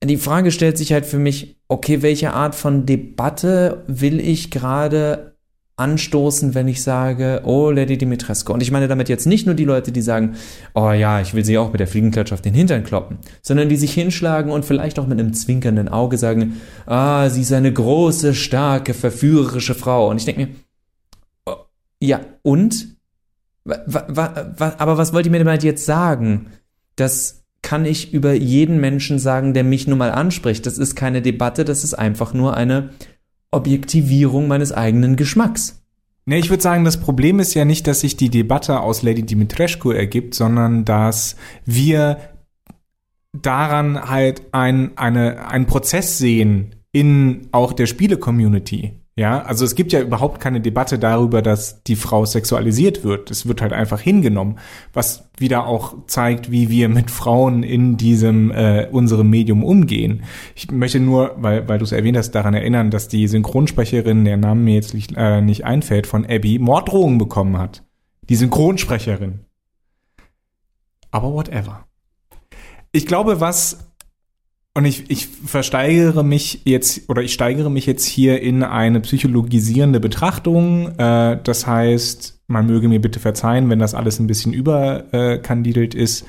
Die 0.03 0.17
Frage 0.17 0.51
stellt 0.51 0.77
sich 0.77 0.91
halt 0.91 1.05
für 1.05 1.19
mich, 1.19 1.55
okay, 1.67 2.01
welche 2.01 2.33
Art 2.33 2.55
von 2.55 2.85
Debatte 2.85 3.83
will 3.87 4.19
ich 4.19 4.51
gerade 4.51 5.33
anstoßen, 5.75 6.53
wenn 6.53 6.67
ich 6.67 6.83
sage, 6.83 7.41
oh, 7.45 7.71
Lady 7.71 7.97
Dimitrescu. 7.97 8.53
Und 8.53 8.61
ich 8.61 8.71
meine 8.71 8.87
damit 8.87 9.09
jetzt 9.09 9.25
nicht 9.25 9.45
nur 9.45 9.55
die 9.55 9.65
Leute, 9.65 9.91
die 9.91 10.01
sagen, 10.01 10.35
oh 10.75 10.91
ja, 10.91 11.19
ich 11.19 11.33
will 11.33 11.43
sie 11.43 11.57
auch 11.57 11.71
mit 11.71 11.79
der 11.79 11.87
Fliegenklatsche 11.87 12.33
auf 12.33 12.41
den 12.41 12.53
Hintern 12.53 12.83
kloppen, 12.83 13.17
sondern 13.41 13.69
die 13.69 13.75
sich 13.75 13.93
hinschlagen 13.93 14.51
und 14.51 14.65
vielleicht 14.65 14.99
auch 14.99 15.07
mit 15.07 15.19
einem 15.19 15.33
zwinkernden 15.33 15.89
Auge 15.89 16.17
sagen, 16.17 16.61
ah, 16.85 17.29
sie 17.29 17.41
ist 17.41 17.53
eine 17.53 17.73
große, 17.73 18.35
starke, 18.35 18.93
verführerische 18.93 19.73
Frau. 19.73 20.09
Und 20.09 20.17
ich 20.17 20.25
denke 20.25 20.41
mir, 20.41 20.49
oh, 21.45 21.55
ja, 21.99 22.19
und? 22.43 22.95
aber 23.65 24.97
was 24.97 25.13
wollt 25.13 25.25
ihr 25.25 25.31
mir 25.31 25.39
damit 25.39 25.63
jetzt 25.63 25.85
sagen? 25.85 26.47
Das 26.97 27.42
kann 27.73 27.85
ich 27.85 28.13
über 28.13 28.33
jeden 28.33 28.79
Menschen 28.79 29.17
sagen, 29.17 29.55
der 29.55 29.63
mich 29.63 29.87
nun 29.87 29.97
mal 29.97 30.11
anspricht. 30.11 30.67
Das 30.67 30.77
ist 30.77 30.93
keine 30.93 31.23
Debatte, 31.23 31.65
das 31.65 31.83
ist 31.83 31.95
einfach 31.95 32.31
nur 32.31 32.55
eine 32.55 32.91
Objektivierung 33.49 34.47
meines 34.47 34.71
eigenen 34.71 35.15
Geschmacks. 35.15 35.83
Ne, 36.27 36.37
ich 36.37 36.51
würde 36.51 36.61
sagen, 36.61 36.85
das 36.85 36.99
Problem 36.99 37.39
ist 37.39 37.55
ja 37.55 37.65
nicht, 37.65 37.87
dass 37.87 38.01
sich 38.01 38.15
die 38.15 38.29
Debatte 38.29 38.79
aus 38.79 39.01
Lady 39.01 39.23
Dimitrescu 39.23 39.89
ergibt, 39.89 40.35
sondern 40.35 40.85
dass 40.85 41.35
wir 41.65 42.19
daran 43.31 44.07
halt 44.07 44.43
ein, 44.51 44.95
eine, 44.95 45.47
einen 45.47 45.65
Prozess 45.65 46.19
sehen 46.19 46.75
in 46.91 47.47
auch 47.51 47.73
der 47.73 47.87
Spiele-Community. 47.87 48.99
Ja, 49.15 49.43
also 49.43 49.63
es 49.63 49.75
gibt 49.75 49.91
ja 49.91 50.01
überhaupt 50.01 50.39
keine 50.39 50.59
Debatte 50.59 50.97
darüber, 50.97 51.43
dass 51.43 51.83
die 51.83 51.95
Frau 51.95 52.25
sexualisiert 52.25 53.03
wird. 53.03 53.29
Es 53.29 53.47
wird 53.47 53.61
halt 53.61 53.71
einfach 53.71 53.99
hingenommen, 53.99 54.57
was 54.91 55.29
wieder 55.37 55.67
auch 55.67 55.93
zeigt, 56.07 56.49
wie 56.49 56.69
wir 56.69 56.89
mit 56.89 57.11
Frauen 57.11 57.61
in 57.61 57.95
diesem 57.95 58.49
äh, 58.49 58.87
unserem 58.91 59.29
Medium 59.29 59.63
umgehen. 59.63 60.23
Ich 60.55 60.71
möchte 60.71 60.99
nur, 60.99 61.35
weil 61.37 61.67
weil 61.69 61.77
du 61.77 61.83
es 61.83 61.91
erwähnt 61.91 62.17
hast, 62.17 62.31
daran 62.31 62.55
erinnern, 62.55 62.89
dass 62.89 63.07
die 63.07 63.27
Synchronsprecherin, 63.27 64.25
der 64.25 64.37
Name 64.37 64.61
mir 64.61 64.75
jetzt 64.75 64.95
nicht, 64.95 65.13
äh, 65.15 65.41
nicht 65.41 65.63
einfällt, 65.63 66.07
von 66.07 66.25
Abby 66.25 66.57
Morddrohungen 66.57 67.19
bekommen 67.19 67.59
hat. 67.59 67.83
Die 68.29 68.35
Synchronsprecherin. 68.35 69.41
Aber 71.11 71.31
whatever. 71.31 71.85
Ich 72.91 73.05
glaube, 73.05 73.39
was 73.39 73.92
und 74.75 74.85
ich, 74.85 75.09
ich 75.11 75.27
versteigere 75.27 76.23
mich 76.23 76.61
jetzt 76.65 77.07
oder 77.07 77.21
ich 77.21 77.33
steigere 77.33 77.69
mich 77.69 77.85
jetzt 77.85 78.05
hier 78.05 78.41
in 78.41 78.63
eine 78.63 79.01
psychologisierende 79.01 79.99
Betrachtung. 79.99 80.97
Äh, 80.97 81.39
das 81.43 81.67
heißt, 81.67 82.39
man 82.47 82.65
möge 82.65 82.87
mir 82.87 82.99
bitte 82.99 83.19
verzeihen, 83.19 83.69
wenn 83.69 83.79
das 83.79 83.93
alles 83.93 84.19
ein 84.19 84.27
bisschen 84.27 84.51
überkandidelt 84.51 85.93
ist. 85.93 86.25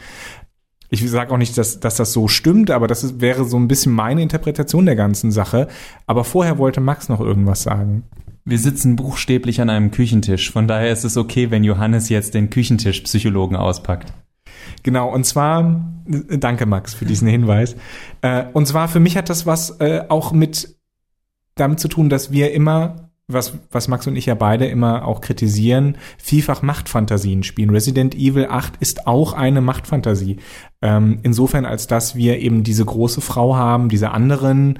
Ich 0.90 1.08
sage 1.10 1.32
auch 1.32 1.38
nicht, 1.38 1.56
dass, 1.56 1.80
dass 1.80 1.96
das 1.96 2.12
so 2.12 2.28
stimmt, 2.28 2.70
aber 2.70 2.86
das 2.86 3.02
ist, 3.02 3.20
wäre 3.20 3.46
so 3.46 3.56
ein 3.56 3.66
bisschen 3.66 3.92
meine 3.92 4.22
Interpretation 4.22 4.84
der 4.84 4.94
ganzen 4.94 5.32
Sache. 5.32 5.66
Aber 6.06 6.22
vorher 6.24 6.58
wollte 6.58 6.80
Max 6.80 7.08
noch 7.08 7.20
irgendwas 7.20 7.62
sagen. 7.62 8.04
Wir 8.44 8.58
sitzen 8.58 8.94
buchstäblich 8.94 9.62
an 9.62 9.70
einem 9.70 9.90
Küchentisch. 9.90 10.52
Von 10.52 10.68
daher 10.68 10.92
ist 10.92 11.04
es 11.04 11.16
okay, 11.16 11.50
wenn 11.50 11.64
Johannes 11.64 12.10
jetzt 12.10 12.34
den 12.34 12.50
Küchentisch-Psychologen 12.50 13.56
auspackt. 13.56 14.12
Genau, 14.84 15.12
und 15.12 15.24
zwar, 15.24 15.82
danke 16.06 16.66
Max 16.66 16.94
für 16.94 17.06
diesen 17.06 17.26
Hinweis. 17.26 17.74
Äh, 18.20 18.44
und 18.52 18.66
zwar 18.68 18.86
für 18.86 19.00
mich 19.00 19.16
hat 19.16 19.30
das 19.30 19.46
was 19.46 19.80
äh, 19.80 20.04
auch 20.08 20.32
mit 20.32 20.76
damit 21.56 21.80
zu 21.80 21.88
tun, 21.88 22.10
dass 22.10 22.30
wir 22.30 22.52
immer, 22.52 23.10
was, 23.26 23.54
was 23.70 23.88
Max 23.88 24.06
und 24.06 24.16
ich 24.16 24.26
ja 24.26 24.34
beide 24.34 24.66
immer 24.66 25.06
auch 25.06 25.22
kritisieren, 25.22 25.96
vielfach 26.18 26.60
Machtfantasien 26.60 27.44
spielen. 27.44 27.70
Resident 27.70 28.14
Evil 28.14 28.46
8 28.50 28.74
ist 28.80 29.06
auch 29.06 29.32
eine 29.32 29.62
Machtfantasie. 29.62 30.36
Ähm, 30.82 31.20
insofern, 31.22 31.64
als 31.64 31.86
dass 31.86 32.14
wir 32.14 32.38
eben 32.40 32.62
diese 32.62 32.84
große 32.84 33.22
Frau 33.22 33.56
haben, 33.56 33.88
diese 33.88 34.10
anderen 34.10 34.78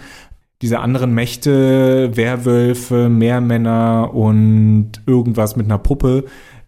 diese 0.62 0.80
anderen 0.80 1.12
Mächte, 1.12 2.16
Werwölfe, 2.16 3.11
Meermänner 3.11 4.14
und 4.14 4.92
irgendwas 5.04 5.56
mit 5.56 5.66
einer 5.66 5.78
Puppe 5.78 6.25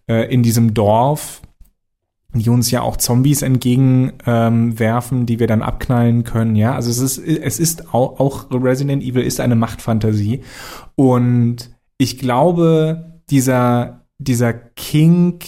äh, 0.07 0.31
in 0.31 0.43
diesem 0.43 0.75
Dorf, 0.75 1.41
die 2.39 2.49
uns 2.49 2.71
ja 2.71 2.81
auch 2.81 2.97
Zombies 2.97 3.41
entgegenwerfen, 3.41 5.19
ähm, 5.19 5.25
die 5.25 5.39
wir 5.39 5.47
dann 5.47 5.61
abknallen 5.61 6.23
können. 6.23 6.55
Ja, 6.55 6.75
also 6.75 6.89
es 6.89 6.99
ist, 6.99 7.17
es 7.17 7.59
ist 7.59 7.93
auch, 7.93 8.19
auch 8.19 8.47
Resident 8.51 9.03
Evil 9.03 9.23
ist 9.23 9.39
eine 9.39 9.55
Machtfantasie 9.55 10.41
und 10.95 11.71
ich 11.97 12.19
glaube, 12.19 13.19
dieser 13.29 13.97
dieser 14.19 14.53
King 14.53 15.39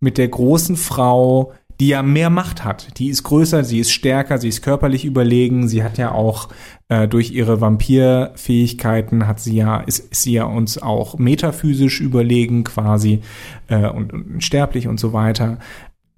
mit 0.00 0.18
der 0.18 0.28
großen 0.28 0.76
Frau, 0.76 1.52
die 1.80 1.88
ja 1.88 2.02
mehr 2.02 2.30
Macht 2.30 2.64
hat. 2.64 2.98
Die 2.98 3.08
ist 3.08 3.22
größer, 3.22 3.62
sie 3.62 3.80
ist 3.80 3.90
stärker, 3.90 4.38
sie 4.38 4.48
ist 4.48 4.62
körperlich 4.62 5.04
überlegen. 5.04 5.68
Sie 5.68 5.82
hat 5.82 5.98
ja 5.98 6.12
auch 6.12 6.48
äh, 6.88 7.06
durch 7.06 7.32
ihre 7.32 7.60
Vampirfähigkeiten 7.60 9.26
hat 9.26 9.40
sie 9.40 9.56
ja 9.56 9.78
ist, 9.80 9.98
ist 9.98 10.22
sie 10.22 10.32
ja 10.32 10.44
uns 10.44 10.78
auch 10.78 11.18
metaphysisch 11.18 12.00
überlegen 12.00 12.64
quasi 12.64 13.20
äh, 13.68 13.88
und, 13.88 14.12
und 14.12 14.42
sterblich 14.42 14.88
und 14.88 14.98
so 14.98 15.12
weiter 15.12 15.58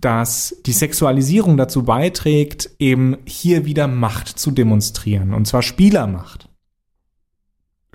dass 0.00 0.56
die 0.64 0.72
Sexualisierung 0.72 1.56
dazu 1.56 1.82
beiträgt, 1.82 2.70
eben 2.78 3.18
hier 3.26 3.64
wieder 3.64 3.88
Macht 3.88 4.28
zu 4.28 4.50
demonstrieren. 4.50 5.34
Und 5.34 5.46
zwar 5.46 5.62
Spielermacht. 5.62 6.48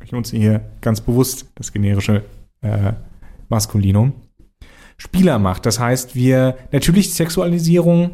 Ich 0.04 0.12
nutze 0.12 0.38
hier 0.38 0.70
ganz 0.82 1.00
bewusst 1.00 1.46
das 1.56 1.72
generische 1.72 2.26
äh, 2.62 2.94
Maskulinum. 3.48 4.14
Spielermacht. 4.98 5.66
Das 5.66 5.80
heißt, 5.80 6.16
wir 6.16 6.58
natürlich 6.72 7.14
Sexualisierung 7.14 8.12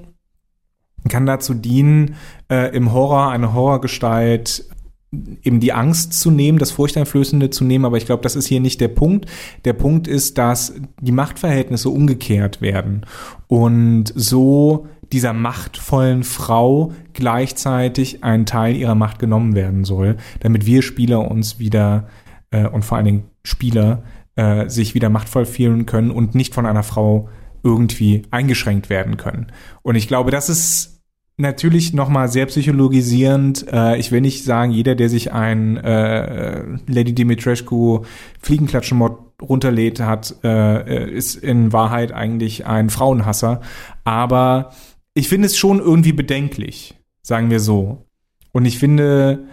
kann 1.08 1.26
dazu 1.26 1.54
dienen, 1.54 2.16
äh, 2.52 2.76
im 2.76 2.92
Horror 2.92 3.32
eine 3.32 3.54
Horrorgestalt 3.54 4.66
eben 5.12 5.60
die 5.60 5.74
Angst 5.74 6.14
zu 6.14 6.30
nehmen, 6.30 6.60
das 6.60 6.72
Furchteinflößende 6.72 7.50
zu 7.50 7.64
nehmen, 7.64 7.86
aber 7.86 7.98
ich 7.98 8.06
glaube, 8.06 8.22
das 8.22 8.36
ist 8.36 8.48
hier 8.48 8.60
nicht 8.60 8.80
der 8.80 8.90
Punkt. 8.90 9.26
Der 9.66 9.74
Punkt 9.74 10.08
ist, 10.08 10.38
dass 10.38 10.74
die 11.02 11.12
Machtverhältnisse 11.12 11.90
umgekehrt 11.90 12.62
werden 12.62 13.06
und 13.48 14.14
so 14.16 14.88
dieser 15.12 15.34
machtvollen 15.34 16.24
Frau 16.24 16.94
gleichzeitig 17.14 18.24
ein 18.24 18.46
Teil 18.46 18.76
ihrer 18.76 18.94
Macht 18.94 19.18
genommen 19.18 19.56
werden 19.56 19.84
soll, 19.84 20.18
damit 20.42 20.68
wir 20.68 20.84
Spieler 20.84 21.30
uns 21.30 21.58
wieder 21.58 22.08
äh, 22.52 22.68
und 22.68 22.86
vor 22.86 22.98
allen 22.98 23.06
Dingen 23.06 23.24
Spieler 23.44 24.04
äh, 24.36 24.70
sich 24.70 24.94
wieder 24.94 25.10
machtvoll 25.10 25.46
fühlen 25.46 25.88
können 25.88 26.12
und 26.12 26.36
nicht 26.36 26.54
von 26.54 26.68
einer 26.68 26.84
Frau 26.84 27.30
irgendwie 27.64 28.22
eingeschränkt 28.30 28.90
werden 28.90 29.18
können. 29.18 29.48
Und 29.82 29.96
ich 29.96 30.08
glaube, 30.08 30.30
das 30.30 30.50
ist 30.50 30.99
natürlich 31.40 31.94
nochmal 31.94 32.28
sehr 32.28 32.46
psychologisierend. 32.46 33.66
Äh, 33.72 33.98
ich 33.98 34.12
will 34.12 34.22
nicht 34.22 34.44
sagen, 34.44 34.72
jeder, 34.72 34.96
der 34.96 35.10
sich 35.10 35.32
ein 35.32 35.78
äh, 35.78 36.64
Lady 36.88 37.14
Dimitrescu 37.14 38.02
Fliegenklatschen-Mod 38.42 39.42
runterlädt, 39.42 40.02
hat, 40.02 40.36
äh, 40.44 41.10
ist 41.10 41.36
in 41.36 41.72
Wahrheit 41.72 42.12
eigentlich 42.12 42.66
ein 42.66 42.90
Frauenhasser. 42.90 43.62
Aber 44.04 44.72
ich 45.14 45.30
finde 45.30 45.48
es 45.48 45.58
schon 45.58 45.80
irgendwie 45.80 46.14
bedenklich, 46.14 46.96
sagen 47.22 47.50
wir 47.50 47.60
so. 47.60 48.06
Und 48.52 48.66
ich 48.66 48.78
finde 48.78 49.46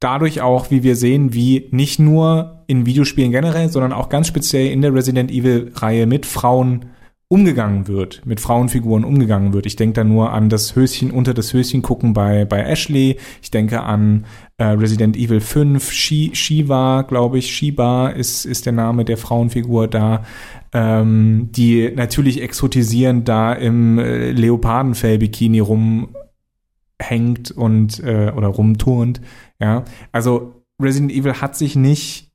dadurch 0.00 0.40
auch, 0.40 0.70
wie 0.70 0.82
wir 0.82 0.96
sehen, 0.96 1.32
wie 1.34 1.68
nicht 1.70 1.98
nur 1.98 2.64
in 2.66 2.84
Videospielen 2.84 3.32
generell, 3.32 3.68
sondern 3.68 3.92
auch 3.92 4.08
ganz 4.08 4.26
speziell 4.26 4.70
in 4.70 4.82
der 4.82 4.92
Resident 4.92 5.30
Evil-Reihe 5.30 6.06
mit 6.06 6.26
Frauen 6.26 6.86
umgegangen 7.28 7.88
wird, 7.88 8.24
mit 8.26 8.40
Frauenfiguren 8.40 9.04
umgegangen 9.04 9.52
wird. 9.52 9.66
Ich 9.66 9.76
denke 9.76 9.94
da 9.94 10.04
nur 10.04 10.32
an 10.32 10.48
das 10.48 10.76
Höschen, 10.76 11.10
unter 11.10 11.32
das 11.34 11.52
Höschen 11.52 11.82
gucken 11.82 12.12
bei, 12.12 12.44
bei 12.44 12.60
Ashley. 12.62 13.16
Ich 13.42 13.50
denke 13.50 13.82
an 13.82 14.26
äh, 14.58 14.64
Resident 14.64 15.16
Evil 15.16 15.40
5, 15.40 15.90
Shi, 15.90 16.30
Shiva, 16.34 17.02
glaube 17.02 17.38
ich, 17.38 17.50
Shiba 17.50 18.08
ist, 18.08 18.44
ist 18.44 18.66
der 18.66 18.74
Name 18.74 19.04
der 19.04 19.16
Frauenfigur 19.16 19.88
da, 19.88 20.24
ähm, 20.72 21.48
die 21.50 21.90
natürlich 21.94 22.42
exotisierend 22.42 23.28
da 23.28 23.54
im 23.54 23.98
äh, 23.98 24.30
Leopardenfell-Bikini 24.32 25.60
rumhängt 25.60 27.50
und 27.56 28.00
äh, 28.00 28.32
oder 28.36 28.48
rumturnt. 28.48 29.22
Ja, 29.58 29.84
also 30.12 30.62
Resident 30.80 31.12
Evil 31.12 31.40
hat 31.40 31.56
sich 31.56 31.74
nicht 31.74 32.32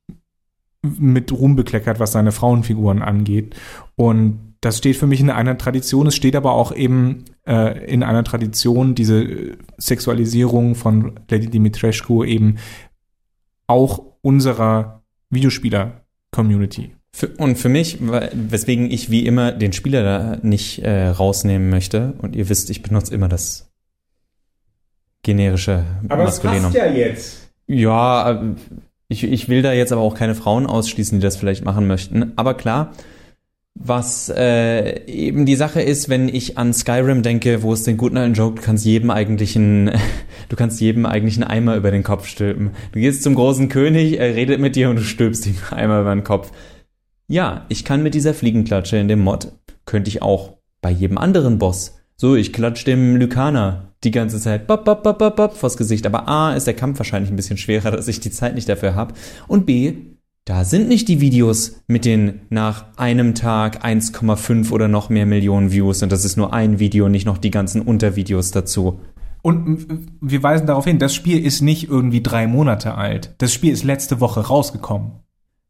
mit 0.82 1.30
Ruhm 1.30 1.56
bekleckert, 1.56 2.00
was 2.00 2.12
seine 2.12 2.32
Frauenfiguren 2.32 3.02
angeht. 3.02 3.54
Und 3.96 4.49
das 4.60 4.78
steht 4.78 4.96
für 4.96 5.06
mich 5.06 5.20
in 5.20 5.30
einer 5.30 5.56
Tradition. 5.56 6.06
Es 6.06 6.14
steht 6.14 6.36
aber 6.36 6.52
auch 6.52 6.74
eben 6.74 7.24
äh, 7.46 7.84
in 7.86 8.02
einer 8.02 8.24
Tradition, 8.24 8.94
diese 8.94 9.56
Sexualisierung 9.78 10.74
von 10.74 11.18
Lady 11.30 11.48
Dimitrescu 11.48 12.24
eben 12.24 12.56
auch 13.66 14.02
unserer 14.20 15.02
Videospieler-Community. 15.30 16.92
Und 17.38 17.56
für 17.56 17.68
mich, 17.68 17.98
weswegen 18.00 18.90
ich 18.90 19.10
wie 19.10 19.26
immer 19.26 19.50
den 19.52 19.72
Spieler 19.72 20.02
da 20.04 20.38
nicht 20.42 20.80
äh, 20.80 21.08
rausnehmen 21.08 21.70
möchte, 21.70 22.14
und 22.18 22.36
ihr 22.36 22.48
wisst, 22.48 22.70
ich 22.70 22.82
benutze 22.82 23.14
immer 23.14 23.28
das 23.28 23.70
generische 25.22 25.84
aber 26.08 26.24
Maskulinum. 26.24 26.66
Aber 26.66 26.74
das 26.74 26.82
passt 26.82 26.96
ja 26.96 27.06
jetzt. 27.06 27.50
Ja, 27.66 28.30
äh, 28.30 28.54
ich, 29.08 29.24
ich 29.24 29.48
will 29.48 29.62
da 29.62 29.72
jetzt 29.72 29.92
aber 29.92 30.02
auch 30.02 30.14
keine 30.14 30.34
Frauen 30.34 30.66
ausschließen, 30.66 31.18
die 31.18 31.22
das 31.22 31.36
vielleicht 31.36 31.64
machen 31.64 31.86
möchten. 31.86 32.32
Aber 32.36 32.54
klar, 32.54 32.92
was 33.82 34.28
äh, 34.28 35.06
eben 35.06 35.46
die 35.46 35.56
Sache 35.56 35.80
ist, 35.80 36.10
wenn 36.10 36.28
ich 36.28 36.58
an 36.58 36.74
Skyrim 36.74 37.22
denke, 37.22 37.62
wo 37.62 37.72
es 37.72 37.82
den 37.82 37.96
guten 37.96 38.18
alten 38.18 38.34
Joke, 38.34 38.56
du 38.56 38.62
kannst 38.62 38.84
jedem 38.84 39.10
eigentlich 39.10 39.56
einen, 39.56 39.90
du 40.50 40.56
kannst 40.56 40.82
jedem 40.82 41.06
eigentlich 41.06 41.36
einen 41.36 41.50
Eimer 41.50 41.76
über 41.76 41.90
den 41.90 42.02
Kopf 42.02 42.26
stülpen. 42.26 42.72
Du 42.92 43.00
gehst 43.00 43.22
zum 43.22 43.34
großen 43.34 43.70
König, 43.70 44.18
er 44.18 44.34
redet 44.34 44.60
mit 44.60 44.76
dir 44.76 44.90
und 44.90 44.96
du 44.96 45.02
stülpst 45.02 45.46
ihm 45.46 45.56
einen 45.70 45.80
Eimer 45.80 46.02
über 46.02 46.14
den 46.14 46.24
Kopf. 46.24 46.52
Ja, 47.26 47.64
ich 47.70 47.86
kann 47.86 48.02
mit 48.02 48.12
dieser 48.12 48.34
Fliegenklatsche 48.34 48.98
in 48.98 49.08
dem 49.08 49.20
Mod, 49.20 49.52
könnte 49.86 50.10
ich 50.10 50.20
auch 50.20 50.58
bei 50.82 50.90
jedem 50.90 51.16
anderen 51.16 51.58
Boss. 51.58 52.00
So, 52.16 52.36
ich 52.36 52.52
klatsch 52.52 52.86
dem 52.86 53.16
Lykaner 53.16 53.94
die 54.04 54.10
ganze 54.10 54.38
Zeit 54.38 54.66
bop, 54.66 54.84
bop, 54.84 55.02
bop, 55.02 55.18
bop, 55.18 55.36
bop 55.36 55.56
vors 55.56 55.78
Gesicht. 55.78 56.04
Aber 56.04 56.28
A, 56.28 56.54
ist 56.54 56.66
der 56.66 56.74
Kampf 56.74 56.98
wahrscheinlich 56.98 57.30
ein 57.30 57.36
bisschen 57.36 57.56
schwerer, 57.56 57.90
dass 57.92 58.08
ich 58.08 58.20
die 58.20 58.30
Zeit 58.30 58.54
nicht 58.54 58.68
dafür 58.68 58.94
habe. 58.94 59.14
Und 59.48 59.64
B, 59.64 59.94
da 60.44 60.64
sind 60.64 60.88
nicht 60.88 61.08
die 61.08 61.20
Videos 61.20 61.82
mit 61.86 62.04
den 62.04 62.40
nach 62.48 62.96
einem 62.96 63.34
Tag 63.34 63.84
1,5 63.84 64.70
oder 64.72 64.88
noch 64.88 65.08
mehr 65.08 65.26
Millionen 65.26 65.70
Views 65.70 66.02
und 66.02 66.10
das 66.10 66.24
ist 66.24 66.36
nur 66.36 66.52
ein 66.52 66.78
Video, 66.78 67.08
nicht 67.08 67.26
noch 67.26 67.38
die 67.38 67.50
ganzen 67.50 67.82
Untervideos 67.82 68.50
dazu. 68.50 69.00
Und 69.42 69.86
wir 70.20 70.42
weisen 70.42 70.66
darauf 70.66 70.84
hin, 70.84 70.98
das 70.98 71.14
Spiel 71.14 71.44
ist 71.44 71.62
nicht 71.62 71.88
irgendwie 71.88 72.22
drei 72.22 72.46
Monate 72.46 72.94
alt. 72.94 73.34
Das 73.38 73.52
Spiel 73.52 73.72
ist 73.72 73.84
letzte 73.84 74.20
Woche 74.20 74.40
rausgekommen. 74.40 75.12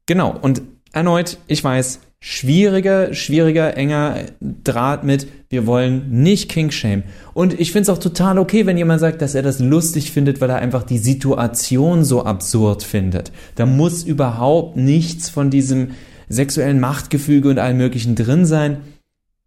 Genau, 0.06 0.36
und 0.36 0.62
erneut, 0.92 1.38
ich 1.46 1.62
weiß, 1.62 2.00
schwieriger, 2.22 3.14
schwieriger, 3.14 3.76
enger 3.76 4.26
Draht 4.40 5.04
mit, 5.04 5.26
wir 5.48 5.66
wollen 5.66 6.22
nicht 6.22 6.50
King 6.50 6.70
Shame. 6.70 7.02
Und 7.32 7.58
ich 7.58 7.72
finde 7.72 7.82
es 7.82 7.88
auch 7.88 8.02
total 8.02 8.38
okay, 8.38 8.66
wenn 8.66 8.76
jemand 8.76 9.00
sagt, 9.00 9.22
dass 9.22 9.34
er 9.34 9.42
das 9.42 9.58
lustig 9.58 10.12
findet, 10.12 10.40
weil 10.40 10.50
er 10.50 10.58
einfach 10.58 10.82
die 10.82 10.98
Situation 10.98 12.04
so 12.04 12.24
absurd 12.24 12.82
findet. 12.82 13.32
Da 13.54 13.64
muss 13.64 14.04
überhaupt 14.04 14.76
nichts 14.76 15.30
von 15.30 15.50
diesem 15.50 15.92
sexuellen 16.28 16.78
Machtgefüge 16.78 17.48
und 17.48 17.58
allem 17.58 17.78
Möglichen 17.78 18.14
drin 18.14 18.44
sein. 18.44 18.82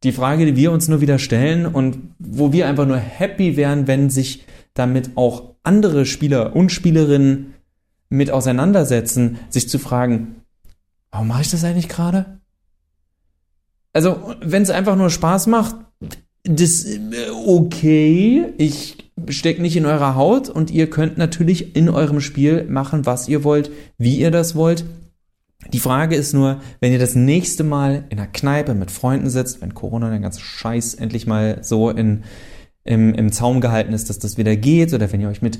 Die 0.03 0.11
Frage, 0.11 0.45
die 0.45 0.57
wir 0.57 0.71
uns 0.71 0.87
nur 0.87 0.99
wieder 0.99 1.19
stellen 1.19 1.65
und 1.65 1.97
wo 2.19 2.51
wir 2.51 2.67
einfach 2.67 2.87
nur 2.87 2.97
happy 2.97 3.55
wären, 3.55 3.87
wenn 3.87 4.09
sich 4.09 4.45
damit 4.73 5.11
auch 5.15 5.53
andere 5.63 6.05
Spieler 6.05 6.55
und 6.55 6.71
Spielerinnen 6.71 7.53
mit 8.09 8.31
auseinandersetzen, 8.31 9.39
sich 9.49 9.69
zu 9.69 9.79
fragen, 9.79 10.43
warum 11.11 11.29
mache 11.29 11.43
ich 11.43 11.51
das 11.51 11.63
eigentlich 11.63 11.87
gerade? 11.87 12.41
Also, 13.93 14.35
wenn 14.41 14.63
es 14.63 14.69
einfach 14.69 14.95
nur 14.95 15.09
Spaß 15.09 15.47
macht, 15.47 15.75
das 16.43 16.83
äh, 16.85 16.99
okay. 17.45 18.45
Ich 18.57 18.97
stecke 19.29 19.61
nicht 19.61 19.77
in 19.77 19.85
eurer 19.85 20.15
Haut 20.15 20.49
und 20.49 20.71
ihr 20.71 20.89
könnt 20.89 21.17
natürlich 21.17 21.75
in 21.75 21.89
eurem 21.89 22.19
Spiel 22.19 22.65
machen, 22.65 23.05
was 23.05 23.27
ihr 23.27 23.43
wollt, 23.43 23.71
wie 23.97 24.17
ihr 24.17 24.31
das 24.31 24.55
wollt. 24.55 24.83
Die 25.71 25.79
Frage 25.79 26.15
ist 26.15 26.33
nur, 26.33 26.59
wenn 26.81 26.91
ihr 26.91 26.99
das 26.99 27.15
nächste 27.15 27.63
Mal 27.63 28.03
in 28.09 28.19
einer 28.19 28.27
Kneipe 28.27 28.73
mit 28.73 28.91
Freunden 28.91 29.29
sitzt, 29.29 29.61
wenn 29.61 29.73
Corona 29.73 30.09
den 30.09 30.21
ganzen 30.21 30.41
Scheiß 30.41 30.95
endlich 30.95 31.25
mal 31.25 31.59
so 31.61 31.89
in, 31.89 32.23
im, 32.83 33.13
im 33.13 33.31
Zaum 33.31 33.61
gehalten 33.61 33.93
ist, 33.93 34.09
dass 34.09 34.19
das 34.19 34.37
wieder 34.37 34.57
geht, 34.57 34.93
oder 34.93 35.11
wenn 35.13 35.21
ihr 35.21 35.29
euch 35.29 35.41
mit, 35.41 35.59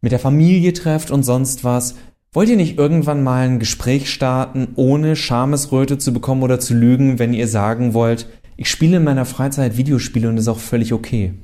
mit 0.00 0.12
der 0.12 0.20
Familie 0.20 0.72
trefft 0.72 1.10
und 1.10 1.24
sonst 1.24 1.64
was, 1.64 1.96
wollt 2.32 2.48
ihr 2.48 2.56
nicht 2.56 2.78
irgendwann 2.78 3.22
mal 3.22 3.48
ein 3.48 3.58
Gespräch 3.58 4.10
starten, 4.10 4.68
ohne 4.76 5.16
Schamesröte 5.16 5.98
zu 5.98 6.12
bekommen 6.12 6.42
oder 6.42 6.60
zu 6.60 6.74
lügen, 6.74 7.18
wenn 7.18 7.32
ihr 7.32 7.48
sagen 7.48 7.94
wollt, 7.94 8.26
ich 8.56 8.70
spiele 8.70 8.98
in 8.98 9.04
meiner 9.04 9.24
Freizeit 9.24 9.76
Videospiele 9.76 10.28
und 10.28 10.36
ist 10.36 10.48
auch 10.48 10.58
völlig 10.58 10.92
okay. 10.92 11.34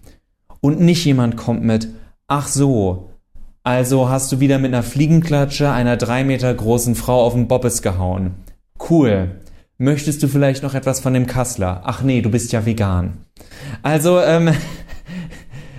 Und 0.60 0.80
nicht 0.80 1.04
jemand 1.04 1.36
kommt 1.36 1.64
mit, 1.64 1.88
ach 2.28 2.46
so, 2.46 3.10
also 3.62 4.08
hast 4.08 4.30
du 4.30 4.38
wieder 4.38 4.58
mit 4.58 4.72
einer 4.72 4.84
Fliegenklatsche 4.84 5.70
einer 5.72 5.96
drei 5.96 6.22
Meter 6.22 6.54
großen 6.54 6.94
Frau 6.94 7.24
auf 7.24 7.32
den 7.32 7.48
Bobbes 7.48 7.82
gehauen. 7.82 8.34
Cool. 8.88 9.40
Möchtest 9.78 10.22
du 10.22 10.28
vielleicht 10.28 10.62
noch 10.62 10.74
etwas 10.74 11.00
von 11.00 11.14
dem 11.14 11.26
Kassler? 11.26 11.82
Ach 11.84 12.02
nee, 12.02 12.22
du 12.22 12.30
bist 12.30 12.52
ja 12.52 12.64
vegan. 12.64 13.18
Also, 13.82 14.20
ähm, 14.20 14.52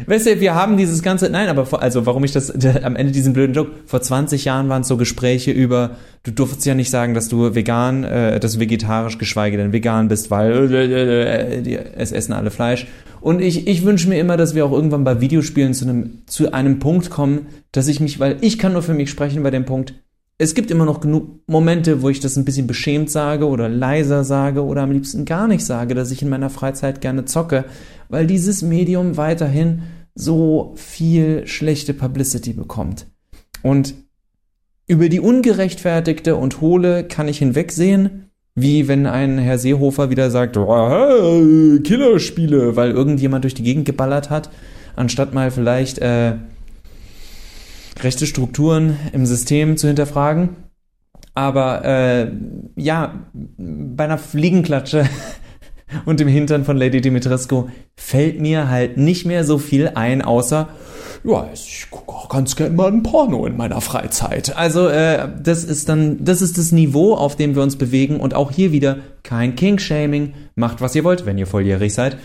weißt 0.07 0.25
du, 0.25 0.39
wir 0.39 0.55
haben 0.55 0.77
dieses 0.77 1.03
ganze, 1.03 1.29
nein, 1.29 1.49
aber 1.49 1.65
vor, 1.65 1.81
also 1.81 2.05
warum 2.05 2.23
ich 2.23 2.31
das 2.31 2.51
am 2.83 2.95
Ende 2.95 3.11
diesen 3.11 3.33
blöden 3.33 3.53
Joke, 3.53 3.71
vor 3.85 4.01
20 4.01 4.45
Jahren 4.45 4.69
waren 4.69 4.81
es 4.81 4.87
so 4.87 4.97
Gespräche 4.97 5.51
über, 5.51 5.97
du 6.23 6.31
durftest 6.31 6.65
ja 6.65 6.73
nicht 6.73 6.89
sagen, 6.89 7.13
dass 7.13 7.27
du 7.27 7.53
vegan, 7.53 8.03
äh, 8.03 8.39
dass 8.39 8.53
du 8.53 8.59
vegetarisch, 8.59 9.17
geschweige 9.17 9.57
denn 9.57 9.73
vegan 9.73 10.07
bist, 10.07 10.31
weil 10.31 10.73
äh, 10.73 10.85
äh, 10.85 11.73
äh, 11.73 11.79
es 11.95 12.11
essen 12.11 12.33
alle 12.33 12.51
Fleisch. 12.51 12.87
Und 13.21 13.41
ich, 13.41 13.67
ich 13.67 13.83
wünsche 13.83 14.07
mir 14.07 14.19
immer, 14.19 14.37
dass 14.37 14.55
wir 14.55 14.65
auch 14.65 14.71
irgendwann 14.71 15.03
bei 15.03 15.21
Videospielen 15.21 15.73
zu 15.73 15.85
einem, 15.85 16.21
zu 16.27 16.53
einem 16.53 16.79
Punkt 16.79 17.09
kommen, 17.09 17.47
dass 17.71 17.87
ich 17.87 17.99
mich, 17.99 18.19
weil 18.19 18.37
ich 18.41 18.57
kann 18.57 18.73
nur 18.73 18.83
für 18.83 18.93
mich 18.93 19.09
sprechen 19.09 19.43
bei 19.43 19.51
dem 19.51 19.65
Punkt, 19.65 19.93
es 20.39 20.53
gibt 20.53 20.69
immer 20.69 20.85
noch 20.85 21.01
genug 21.01 21.39
Momente, 21.47 22.03
wo 22.03 22.09
ich 22.09 22.19
das 22.19 22.37
ein 22.37 22.45
bisschen 22.45 22.67
beschämt 22.67 23.09
sage 23.09 23.47
oder 23.47 23.67
leiser 23.69 24.23
sage 24.23 24.63
oder 24.63 24.83
am 24.83 24.91
liebsten 24.91 25.25
gar 25.25 25.47
nicht 25.47 25.65
sage, 25.65 25.95
dass 25.95 26.11
ich 26.11 26.21
in 26.21 26.29
meiner 26.29 26.51
Freizeit 26.51 27.01
gerne 27.01 27.25
zocke, 27.25 27.65
weil 28.07 28.27
dieses 28.27 28.61
Medium 28.61 29.17
weiterhin 29.17 29.81
so 30.17 30.73
viel 30.75 31.45
schlechte 31.45 31.93
Publicity 31.93 32.53
bekommt. 32.53 33.05
Und 33.61 33.93
über 34.87 35.09
die 35.09 35.19
ungerechtfertigte 35.19 36.35
und 36.35 36.59
hohle 36.59 37.03
kann 37.03 37.27
ich 37.27 37.37
hinwegsehen, 37.39 38.29
wie 38.55 38.87
wenn 38.87 39.05
ein 39.05 39.37
Herr 39.37 39.59
Seehofer 39.59 40.09
wieder 40.09 40.31
sagt, 40.31 40.57
oh, 40.57 41.79
Killerspiele, 41.83 42.75
weil 42.75 42.91
irgendjemand 42.91 43.43
durch 43.43 43.53
die 43.53 43.63
Gegend 43.63 43.85
geballert 43.85 44.31
hat, 44.31 44.49
anstatt 44.95 45.33
mal 45.33 45.51
vielleicht 45.51 45.99
äh, 45.99 46.33
rechte 48.01 48.25
Strukturen 48.25 48.97
im 49.13 49.27
System 49.27 49.77
zu 49.77 49.87
hinterfragen. 49.87 50.49
Aber 51.35 51.85
äh, 51.85 52.31
ja, 52.75 53.27
bei 53.33 54.05
einer 54.05 54.17
Fliegenklatsche 54.17 55.05
und 56.05 56.19
dem 56.19 56.27
Hintern 56.27 56.65
von 56.65 56.77
Lady 56.77 57.01
Dimitrescu 57.01 57.69
fällt 57.95 58.39
mir 58.39 58.69
halt 58.69 58.97
nicht 58.97 59.25
mehr 59.25 59.43
so 59.43 59.57
viel 59.57 59.91
ein, 59.95 60.21
außer 60.21 60.69
ja, 61.23 61.49
ich 61.53 61.87
gucke 61.89 62.13
auch 62.13 62.29
ganz 62.29 62.55
gerne 62.55 62.75
mal 62.75 62.91
ein 62.91 63.03
Porno 63.03 63.45
in 63.45 63.57
meiner 63.57 63.81
Freizeit. 63.81 64.55
Also 64.55 64.87
äh, 64.87 65.27
das 65.41 65.63
ist 65.63 65.89
dann, 65.89 66.23
das 66.23 66.41
ist 66.41 66.57
das 66.57 66.71
Niveau, 66.71 67.15
auf 67.15 67.35
dem 67.35 67.55
wir 67.55 67.63
uns 67.63 67.75
bewegen 67.75 68.19
und 68.19 68.33
auch 68.33 68.51
hier 68.51 68.71
wieder 68.71 68.99
kein 69.23 69.55
King-Shaming. 69.55 70.33
Macht, 70.55 70.79
was 70.79 70.95
ihr 70.95 71.03
wollt, 71.03 71.25
wenn 71.25 71.37
ihr 71.37 71.47
volljährig 71.47 71.93
seid. 71.93 72.17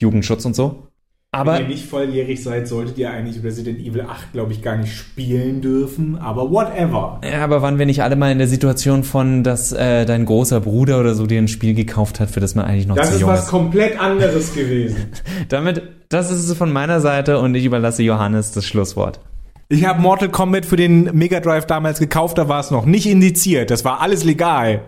Jugendschutz 0.00 0.44
und 0.44 0.54
so. 0.54 0.89
Aber 1.32 1.54
Wenn 1.54 1.62
ihr 1.62 1.68
nicht 1.68 1.86
volljährig 1.86 2.42
seid, 2.42 2.66
solltet 2.66 2.98
ihr 2.98 3.08
eigentlich 3.12 3.44
Resident 3.44 3.78
Evil 3.78 4.00
8, 4.00 4.32
glaube 4.32 4.52
ich, 4.52 4.62
gar 4.62 4.76
nicht 4.76 4.92
spielen 4.92 5.60
dürfen. 5.60 6.18
Aber 6.18 6.50
whatever. 6.50 7.20
Ja, 7.24 7.44
aber 7.44 7.62
waren 7.62 7.78
wir 7.78 7.86
nicht 7.86 8.02
alle 8.02 8.16
mal 8.16 8.32
in 8.32 8.38
der 8.38 8.48
Situation 8.48 9.04
von, 9.04 9.44
dass 9.44 9.70
äh, 9.70 10.06
dein 10.06 10.24
großer 10.26 10.60
Bruder 10.60 10.98
oder 10.98 11.14
so 11.14 11.26
dir 11.26 11.38
ein 11.40 11.46
Spiel 11.46 11.74
gekauft 11.74 12.18
hat, 12.18 12.30
für 12.30 12.40
das 12.40 12.56
man 12.56 12.64
eigentlich 12.64 12.88
noch 12.88 12.96
Das 12.96 13.10
zu 13.10 13.14
ist 13.14 13.20
jung 13.20 13.30
was 13.30 13.44
ist? 13.44 13.48
komplett 13.48 14.00
anderes 14.00 14.54
gewesen. 14.54 15.06
Damit, 15.48 15.82
das 16.08 16.32
ist 16.32 16.48
es 16.48 16.56
von 16.58 16.72
meiner 16.72 17.00
Seite 17.00 17.38
und 17.38 17.54
ich 17.54 17.64
überlasse 17.64 18.02
Johannes 18.02 18.50
das 18.50 18.66
Schlusswort. 18.66 19.20
Ich 19.68 19.84
habe 19.84 20.00
Mortal 20.00 20.30
Kombat 20.30 20.66
für 20.66 20.74
den 20.74 21.04
Mega 21.16 21.38
Drive 21.38 21.64
damals 21.66 22.00
gekauft, 22.00 22.38
da 22.38 22.48
war 22.48 22.58
es 22.58 22.72
noch 22.72 22.86
nicht 22.86 23.06
indiziert. 23.06 23.70
Das 23.70 23.84
war 23.84 24.00
alles 24.00 24.24
legal. 24.24 24.80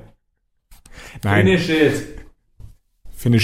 Nein, 1.23 1.47
finish, 1.47 1.69
it. 1.69 1.93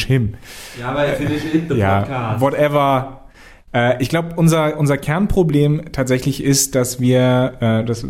Him. 0.05 0.35
Ja, 0.79 0.91
aber 0.91 1.05
finish 1.09 1.45
it, 1.55 1.69
the 1.69 1.77
Ja, 1.77 2.41
whatever. 2.41 3.29
Äh, 3.73 4.03
ich 4.03 4.09
glaube, 4.09 4.35
unser, 4.37 4.79
unser 4.79 4.99
Kernproblem 4.99 5.93
tatsächlich 5.93 6.43
ist, 6.43 6.75
dass 6.75 7.01
wir, 7.01 7.57
äh, 7.61 7.85
das 7.85 8.07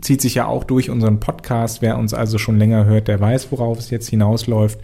zieht 0.00 0.20
sich 0.20 0.34
ja 0.34 0.46
auch 0.46 0.64
durch 0.64 0.90
unseren 0.90 1.20
Podcast, 1.20 1.82
wer 1.82 1.98
uns 1.98 2.14
also 2.14 2.38
schon 2.38 2.58
länger 2.58 2.84
hört, 2.84 3.08
der 3.08 3.20
weiß, 3.20 3.50
worauf 3.52 3.78
es 3.78 3.90
jetzt 3.90 4.08
hinausläuft. 4.08 4.80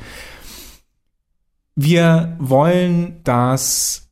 Wir 1.77 2.37
wollen, 2.39 3.21
dass 3.25 4.11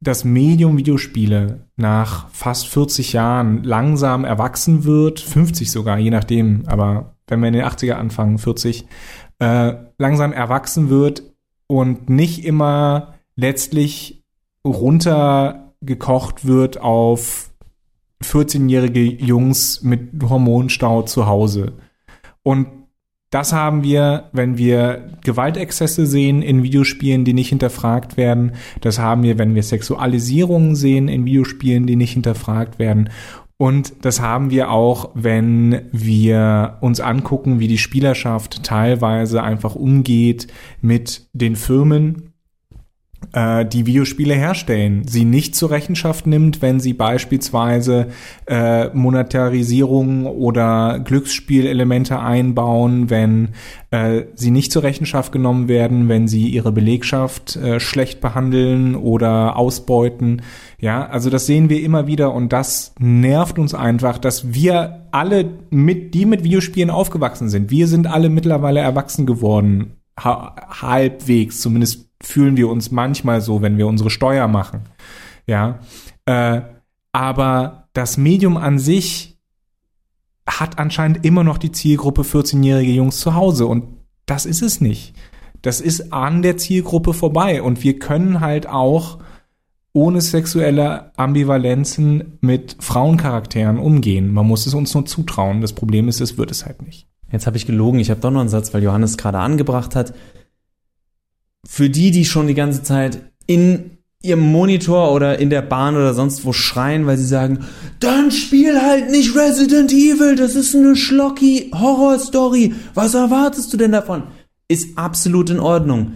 das 0.00 0.24
Medium 0.24 0.78
Videospiele 0.78 1.66
nach 1.76 2.28
fast 2.30 2.68
40 2.68 3.12
Jahren 3.12 3.62
langsam 3.64 4.24
erwachsen 4.24 4.84
wird, 4.84 5.20
50 5.20 5.70
sogar, 5.70 5.98
je 5.98 6.10
nachdem, 6.10 6.64
aber 6.66 7.16
wenn 7.26 7.40
wir 7.40 7.48
in 7.48 7.54
den 7.54 7.64
80er 7.64 7.92
anfangen, 7.92 8.38
40, 8.38 8.86
äh, 9.38 9.74
langsam 9.98 10.32
erwachsen 10.32 10.88
wird 10.88 11.22
und 11.70 12.10
nicht 12.10 12.44
immer 12.44 13.14
letztlich 13.36 14.24
runtergekocht 14.66 16.44
wird 16.44 16.80
auf 16.80 17.52
14-jährige 18.24 19.04
Jungs 19.04 19.80
mit 19.84 20.10
Hormonstau 20.20 21.02
zu 21.02 21.26
Hause. 21.26 21.74
Und 22.42 22.66
das 23.30 23.52
haben 23.52 23.84
wir, 23.84 24.30
wenn 24.32 24.58
wir 24.58 25.12
Gewaltexzesse 25.22 26.06
sehen 26.06 26.42
in 26.42 26.64
Videospielen, 26.64 27.24
die 27.24 27.34
nicht 27.34 27.50
hinterfragt 27.50 28.16
werden. 28.16 28.54
Das 28.80 28.98
haben 28.98 29.22
wir, 29.22 29.38
wenn 29.38 29.54
wir 29.54 29.62
Sexualisierungen 29.62 30.74
sehen 30.74 31.06
in 31.06 31.24
Videospielen, 31.24 31.86
die 31.86 31.94
nicht 31.94 32.14
hinterfragt 32.14 32.80
werden. 32.80 33.10
Und 33.60 34.06
das 34.06 34.22
haben 34.22 34.48
wir 34.48 34.70
auch, 34.70 35.10
wenn 35.12 35.82
wir 35.92 36.78
uns 36.80 36.98
angucken, 36.98 37.60
wie 37.60 37.68
die 37.68 37.76
Spielerschaft 37.76 38.62
teilweise 38.62 39.42
einfach 39.42 39.74
umgeht 39.74 40.46
mit 40.80 41.26
den 41.34 41.56
Firmen, 41.56 42.29
die 43.32 43.86
Videospiele 43.86 44.34
herstellen, 44.34 45.06
sie 45.06 45.24
nicht 45.24 45.54
zur 45.54 45.70
Rechenschaft 45.70 46.26
nimmt, 46.26 46.62
wenn 46.62 46.80
sie 46.80 46.94
beispielsweise 46.94 48.08
äh, 48.46 48.88
Monetarisierung 48.88 50.26
oder 50.26 50.98
Glücksspielelemente 50.98 52.18
einbauen, 52.18 53.08
wenn 53.08 53.50
äh, 53.92 54.24
sie 54.34 54.50
nicht 54.50 54.72
zur 54.72 54.82
Rechenschaft 54.82 55.30
genommen 55.30 55.68
werden, 55.68 56.08
wenn 56.08 56.26
sie 56.26 56.48
ihre 56.48 56.72
Belegschaft 56.72 57.56
äh, 57.56 57.78
schlecht 57.78 58.20
behandeln 58.20 58.96
oder 58.96 59.56
ausbeuten. 59.56 60.42
Ja, 60.80 61.06
also 61.06 61.30
das 61.30 61.46
sehen 61.46 61.68
wir 61.68 61.82
immer 61.82 62.06
wieder 62.06 62.34
und 62.34 62.52
das 62.52 62.94
nervt 62.98 63.58
uns 63.58 63.74
einfach, 63.74 64.18
dass 64.18 64.54
wir 64.54 65.06
alle 65.12 65.50
mit, 65.70 66.14
die 66.14 66.26
mit 66.26 66.42
Videospielen 66.42 66.90
aufgewachsen 66.90 67.48
sind, 67.48 67.70
wir 67.70 67.86
sind 67.86 68.06
alle 68.06 68.28
mittlerweile 68.28 68.80
erwachsen 68.80 69.26
geworden, 69.26 69.99
halbwegs, 70.24 71.60
zumindest 71.60 72.08
fühlen 72.22 72.56
wir 72.56 72.68
uns 72.68 72.90
manchmal 72.90 73.40
so, 73.40 73.62
wenn 73.62 73.78
wir 73.78 73.86
unsere 73.86 74.10
Steuer 74.10 74.48
machen. 74.48 74.82
Ja, 75.46 75.80
äh, 76.26 76.60
aber 77.12 77.88
das 77.92 78.16
Medium 78.16 78.56
an 78.56 78.78
sich 78.78 79.38
hat 80.46 80.78
anscheinend 80.78 81.24
immer 81.24 81.44
noch 81.44 81.58
die 81.58 81.72
Zielgruppe 81.72 82.22
14-jährige 82.22 82.92
Jungs 82.92 83.20
zu 83.20 83.34
Hause 83.34 83.66
und 83.66 83.84
das 84.26 84.46
ist 84.46 84.62
es 84.62 84.80
nicht. 84.80 85.14
Das 85.62 85.80
ist 85.80 86.12
an 86.12 86.42
der 86.42 86.56
Zielgruppe 86.56 87.12
vorbei 87.12 87.62
und 87.62 87.82
wir 87.82 87.98
können 87.98 88.40
halt 88.40 88.66
auch 88.66 89.18
ohne 89.92 90.20
sexuelle 90.20 91.12
Ambivalenzen 91.18 92.38
mit 92.40 92.76
Frauencharakteren 92.78 93.78
umgehen. 93.78 94.32
Man 94.32 94.46
muss 94.46 94.66
es 94.66 94.74
uns 94.74 94.94
nur 94.94 95.04
zutrauen. 95.04 95.60
Das 95.60 95.72
Problem 95.72 96.08
ist, 96.08 96.20
es 96.20 96.38
wird 96.38 96.50
es 96.50 96.64
halt 96.64 96.82
nicht. 96.82 97.09
Jetzt 97.32 97.46
habe 97.46 97.56
ich 97.56 97.66
gelogen, 97.66 98.00
ich 98.00 98.10
habe 98.10 98.20
doch 98.20 98.30
noch 98.30 98.40
einen 98.40 98.48
Satz, 98.48 98.74
weil 98.74 98.82
Johannes 98.82 99.16
gerade 99.16 99.38
angebracht 99.38 99.94
hat. 99.94 100.14
Für 101.66 101.90
die, 101.90 102.10
die 102.10 102.24
schon 102.24 102.46
die 102.46 102.54
ganze 102.54 102.82
Zeit 102.82 103.20
in 103.46 103.98
ihrem 104.22 104.40
Monitor 104.40 105.12
oder 105.12 105.38
in 105.38 105.48
der 105.48 105.62
Bahn 105.62 105.96
oder 105.96 106.12
sonst 106.12 106.44
wo 106.44 106.52
schreien, 106.52 107.06
weil 107.06 107.16
sie 107.16 107.26
sagen, 107.26 107.60
dann 108.00 108.30
spiel 108.30 108.80
halt 108.82 109.10
nicht 109.10 109.34
Resident 109.34 109.92
Evil, 109.92 110.36
das 110.36 110.54
ist 110.54 110.74
eine 110.74 110.96
schlocky 110.96 111.70
Horror-Story. 111.74 112.74
Was 112.94 113.14
erwartest 113.14 113.72
du 113.72 113.76
denn 113.76 113.92
davon? 113.92 114.24
Ist 114.68 114.98
absolut 114.98 115.50
in 115.50 115.58
Ordnung. 115.58 116.12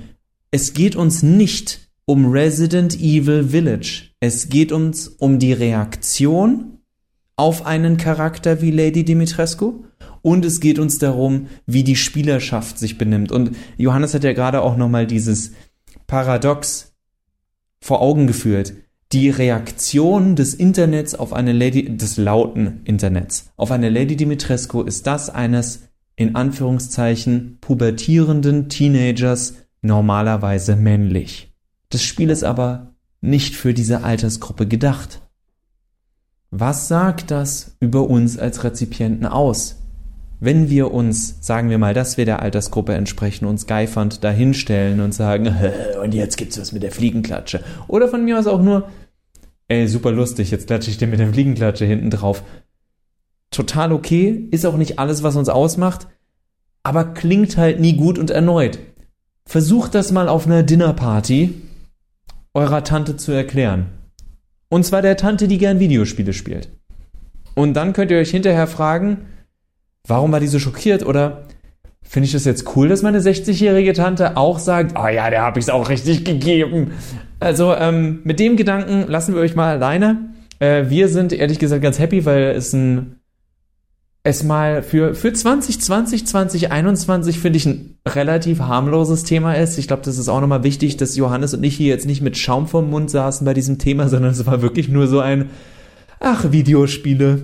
Es 0.51 0.75
geht 0.75 0.97
uns 0.97 1.23
nicht 1.23 1.89
um 2.05 2.31
Resident 2.31 3.01
Evil 3.01 3.49
Village. 3.49 4.11
Es 4.21 4.49
geht 4.49 4.71
uns 4.71 5.09
um 5.09 5.39
die 5.39 5.53
Reaktion 5.53 6.74
auf 7.37 7.67
einen 7.67 7.97
Charakter 7.97 8.61
wie 8.61 8.71
Lady 8.71 9.05
Dimitrescu 9.05 9.85
und 10.23 10.45
es 10.45 10.61
geht 10.61 10.79
uns 10.79 10.99
darum, 10.99 11.49
wie 11.67 11.85
die 11.85 11.97
Spielerschaft 11.97 12.79
sich 12.79 12.97
benimmt. 12.97 13.33
Und 13.33 13.57
Johannes 13.77 14.15
hat 14.15 14.25
ja 14.25 14.33
gerade 14.33 14.63
auch 14.63 14.77
nochmal 14.77 15.07
dieses 15.07 15.53
Paradox 16.07 16.95
vor 17.81 18.01
Augen 18.01 18.27
geführt. 18.27 18.75
Die 19.13 19.31
Reaktion 19.31 20.35
des 20.35 20.55
Internets 20.55 21.15
auf 21.15 21.33
eine 21.33 21.53
Lady, 21.53 21.97
des 21.97 22.17
lauten 22.17 22.81
Internets, 22.85 23.51
auf 23.57 23.71
eine 23.71 23.91
Lady 23.91 24.17
Dimitrescu 24.17 24.83
ist 24.83 25.07
das 25.07 25.31
eines, 25.31 25.89
in 26.17 26.35
Anführungszeichen, 26.35 27.59
pubertierenden 27.61 28.69
Teenagers 28.69 29.55
normalerweise 29.83 30.75
männlich. 30.75 31.53
Das 31.91 32.03
Spiel 32.03 32.31
ist 32.31 32.45
aber 32.45 32.95
nicht 33.21 33.55
für 33.55 33.75
diese 33.75 34.03
Altersgruppe 34.03 34.67
gedacht. 34.67 35.21
Was 36.57 36.87
sagt 36.87 37.33
das 37.33 37.77
über 37.81 38.09
uns 38.09 38.39
als 38.39 38.63
Rezipienten 38.63 39.27
aus? 39.27 39.85
wenn 40.45 40.69
wir 40.69 40.93
uns, 40.93 41.39
sagen 41.41 41.71
wir 41.71 41.79
mal, 41.79 41.95
dass 41.95 42.19
wir 42.19 42.27
der 42.27 42.43
Altersgruppe 42.43 42.93
entsprechen, 42.93 43.47
uns 43.47 43.67
geifernd 43.67 44.23
dahinstellen 44.23 45.01
und 45.01 45.15
sagen, 45.15 45.55
und 46.03 46.13
jetzt 46.13 46.37
gibt's 46.37 46.61
was 46.61 46.73
mit 46.73 46.83
der 46.83 46.93
Fliegenklatsche. 46.93 47.65
Oder 47.89 48.09
von 48.09 48.25
mir 48.25 48.39
aus 48.39 48.47
auch 48.47 48.61
nur, 48.61 48.91
ey, 49.69 49.89
super 49.89 50.13
lustig, 50.13 50.51
jetzt 50.51 50.67
klatsche 50.67 50.91
ich 50.91 50.99
dir 50.99 51.07
mit 51.07 51.19
der 51.19 51.33
Fliegenklatsche 51.33 51.87
hinten 51.87 52.11
drauf. 52.11 52.43
Total 53.51 53.93
okay, 53.93 54.49
ist 54.51 54.67
auch 54.67 54.77
nicht 54.77 54.99
alles, 54.99 55.23
was 55.23 55.37
uns 55.37 55.49
ausmacht, 55.49 56.09
aber 56.83 57.05
klingt 57.15 57.57
halt 57.57 57.81
nie 57.81 57.97
gut 57.97 58.19
und 58.19 58.31
erneut. 58.31 58.79
Versucht 59.47 59.95
das 59.95 60.13
mal 60.13 60.29
auf 60.29 60.47
einer 60.47 60.63
Dinnerparty 60.63 61.55
eurer 62.53 62.85
Tante 62.85 63.17
zu 63.17 63.33
erklären. 63.33 63.87
Und 64.75 64.85
zwar 64.85 65.03
der 65.03 65.17
Tante, 65.17 65.49
die 65.49 65.59
gern 65.59 65.81
Videospiele 65.81 66.33
spielt. 66.33 66.69
Und 67.55 67.75
dann 67.75 67.93
könnt 67.93 68.11
ihr 68.11 68.19
euch 68.19 68.31
hinterher 68.31 68.67
fragen, 68.67 69.27
Warum 70.07 70.33
war 70.33 70.41
die 70.41 70.49
so 70.49 70.59
schockiert? 70.59 71.05
Oder 71.07 71.45
finde 72.03 72.27
ich 72.27 72.33
das 72.33 72.45
jetzt 72.45 72.77
cool, 72.77 72.89
dass 72.89 73.03
meine 73.03 73.21
60-jährige 73.21 73.95
Tante 73.95 74.37
auch 74.37 74.59
sagt, 74.59 74.95
oh 74.99 75.09
ja, 75.09 75.31
der 75.31 75.43
habe 75.43 75.59
ich 75.59 75.65
es 75.65 75.71
auch 75.71 75.89
richtig 75.89 76.25
gegeben. 76.25 76.93
Also 77.41 77.75
ähm, 77.75 78.21
mit 78.25 78.39
dem 78.39 78.57
Gedanken 78.57 79.07
lassen 79.09 79.35
wir 79.35 79.41
euch 79.41 79.57
mal 79.57 79.77
alleine. 79.77 80.35
Äh, 80.59 80.91
wir 80.91 81.09
sind 81.09 81.33
ehrlich 81.33 81.59
gesagt 81.59 81.83
ganz 81.83 81.99
happy, 81.99 82.27
weil 82.27 82.51
es 82.51 82.75
ein 82.75 83.17
es 84.27 84.43
mal 84.43 84.83
für, 84.83 85.15
für 85.15 85.35
2020, 85.35 86.27
2021 86.27 87.39
finde 87.39 87.59
ich 87.59 87.67
ein 87.67 87.99
relativ 88.09 88.61
harmloses 88.61 89.25
Thema 89.25 89.53
ist. 89.53 89.77
Ich 89.77 89.87
glaube, 89.87 90.03
das 90.03 90.17
ist 90.17 90.29
auch 90.31 90.41
nochmal 90.41 90.65
wichtig, 90.65 90.97
dass 90.97 91.15
Johannes 91.15 91.53
und 91.53 91.63
ich 91.63 91.77
hier 91.77 91.89
jetzt 91.89 92.07
nicht 92.07 92.23
mit 92.23 92.39
Schaum 92.39 92.67
vom 92.67 92.89
Mund 92.89 93.11
saßen 93.11 93.45
bei 93.45 93.53
diesem 93.53 93.79
Thema, 93.79 94.09
sondern 94.09 94.33
es 94.33 94.47
war 94.47 94.63
wirklich 94.63 94.89
nur 94.89 95.07
so 95.07 95.21
ein, 95.21 95.51
ach, 96.21 96.51
Videospiele. 96.51 97.43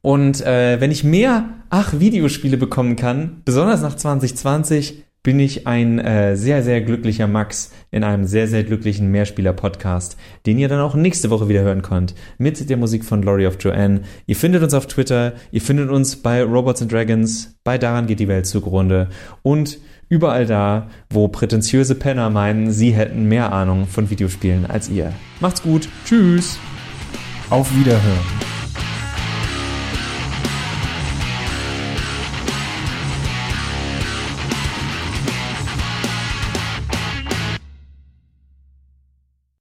Und 0.00 0.40
äh, 0.46 0.80
wenn 0.80 0.92
ich 0.92 1.04
mehr 1.04 1.50
Ach 1.72 2.00
Videospiele 2.00 2.56
bekommen 2.56 2.96
kann, 2.96 3.42
besonders 3.44 3.82
nach 3.82 3.94
2020, 3.94 5.04
bin 5.22 5.38
ich 5.38 5.66
ein 5.66 5.98
äh, 5.98 6.36
sehr, 6.36 6.62
sehr 6.62 6.80
glücklicher 6.80 7.26
Max 7.26 7.72
in 7.90 8.04
einem 8.04 8.24
sehr, 8.24 8.48
sehr 8.48 8.64
glücklichen 8.64 9.10
Mehrspieler-Podcast, 9.10 10.16
den 10.46 10.58
ihr 10.58 10.68
dann 10.68 10.80
auch 10.80 10.94
nächste 10.94 11.30
Woche 11.30 11.48
wieder 11.48 11.62
hören 11.62 11.82
könnt, 11.82 12.14
mit 12.38 12.70
der 12.70 12.76
Musik 12.76 13.04
von 13.04 13.22
Laurie 13.22 13.46
of 13.46 13.56
Joanne. 13.60 14.02
Ihr 14.26 14.36
findet 14.36 14.62
uns 14.62 14.74
auf 14.74 14.86
Twitter, 14.86 15.34
ihr 15.50 15.60
findet 15.60 15.90
uns 15.90 16.16
bei 16.16 16.42
Robots 16.42 16.82
and 16.82 16.92
Dragons, 16.92 17.54
bei 17.64 17.76
Daran 17.76 18.06
geht 18.06 18.20
die 18.20 18.28
Welt 18.28 18.46
zugrunde 18.46 19.08
und 19.42 19.78
überall 20.08 20.46
da, 20.46 20.88
wo 21.10 21.28
prätentiöse 21.28 21.94
Penner 21.94 22.30
meinen, 22.30 22.70
sie 22.70 22.92
hätten 22.92 23.28
mehr 23.28 23.52
Ahnung 23.52 23.86
von 23.86 24.10
Videospielen 24.10 24.66
als 24.66 24.88
ihr. 24.88 25.12
Macht's 25.40 25.62
gut, 25.62 25.88
tschüss! 26.04 26.58
Auf 27.50 27.74
Wiederhören! 27.76 28.49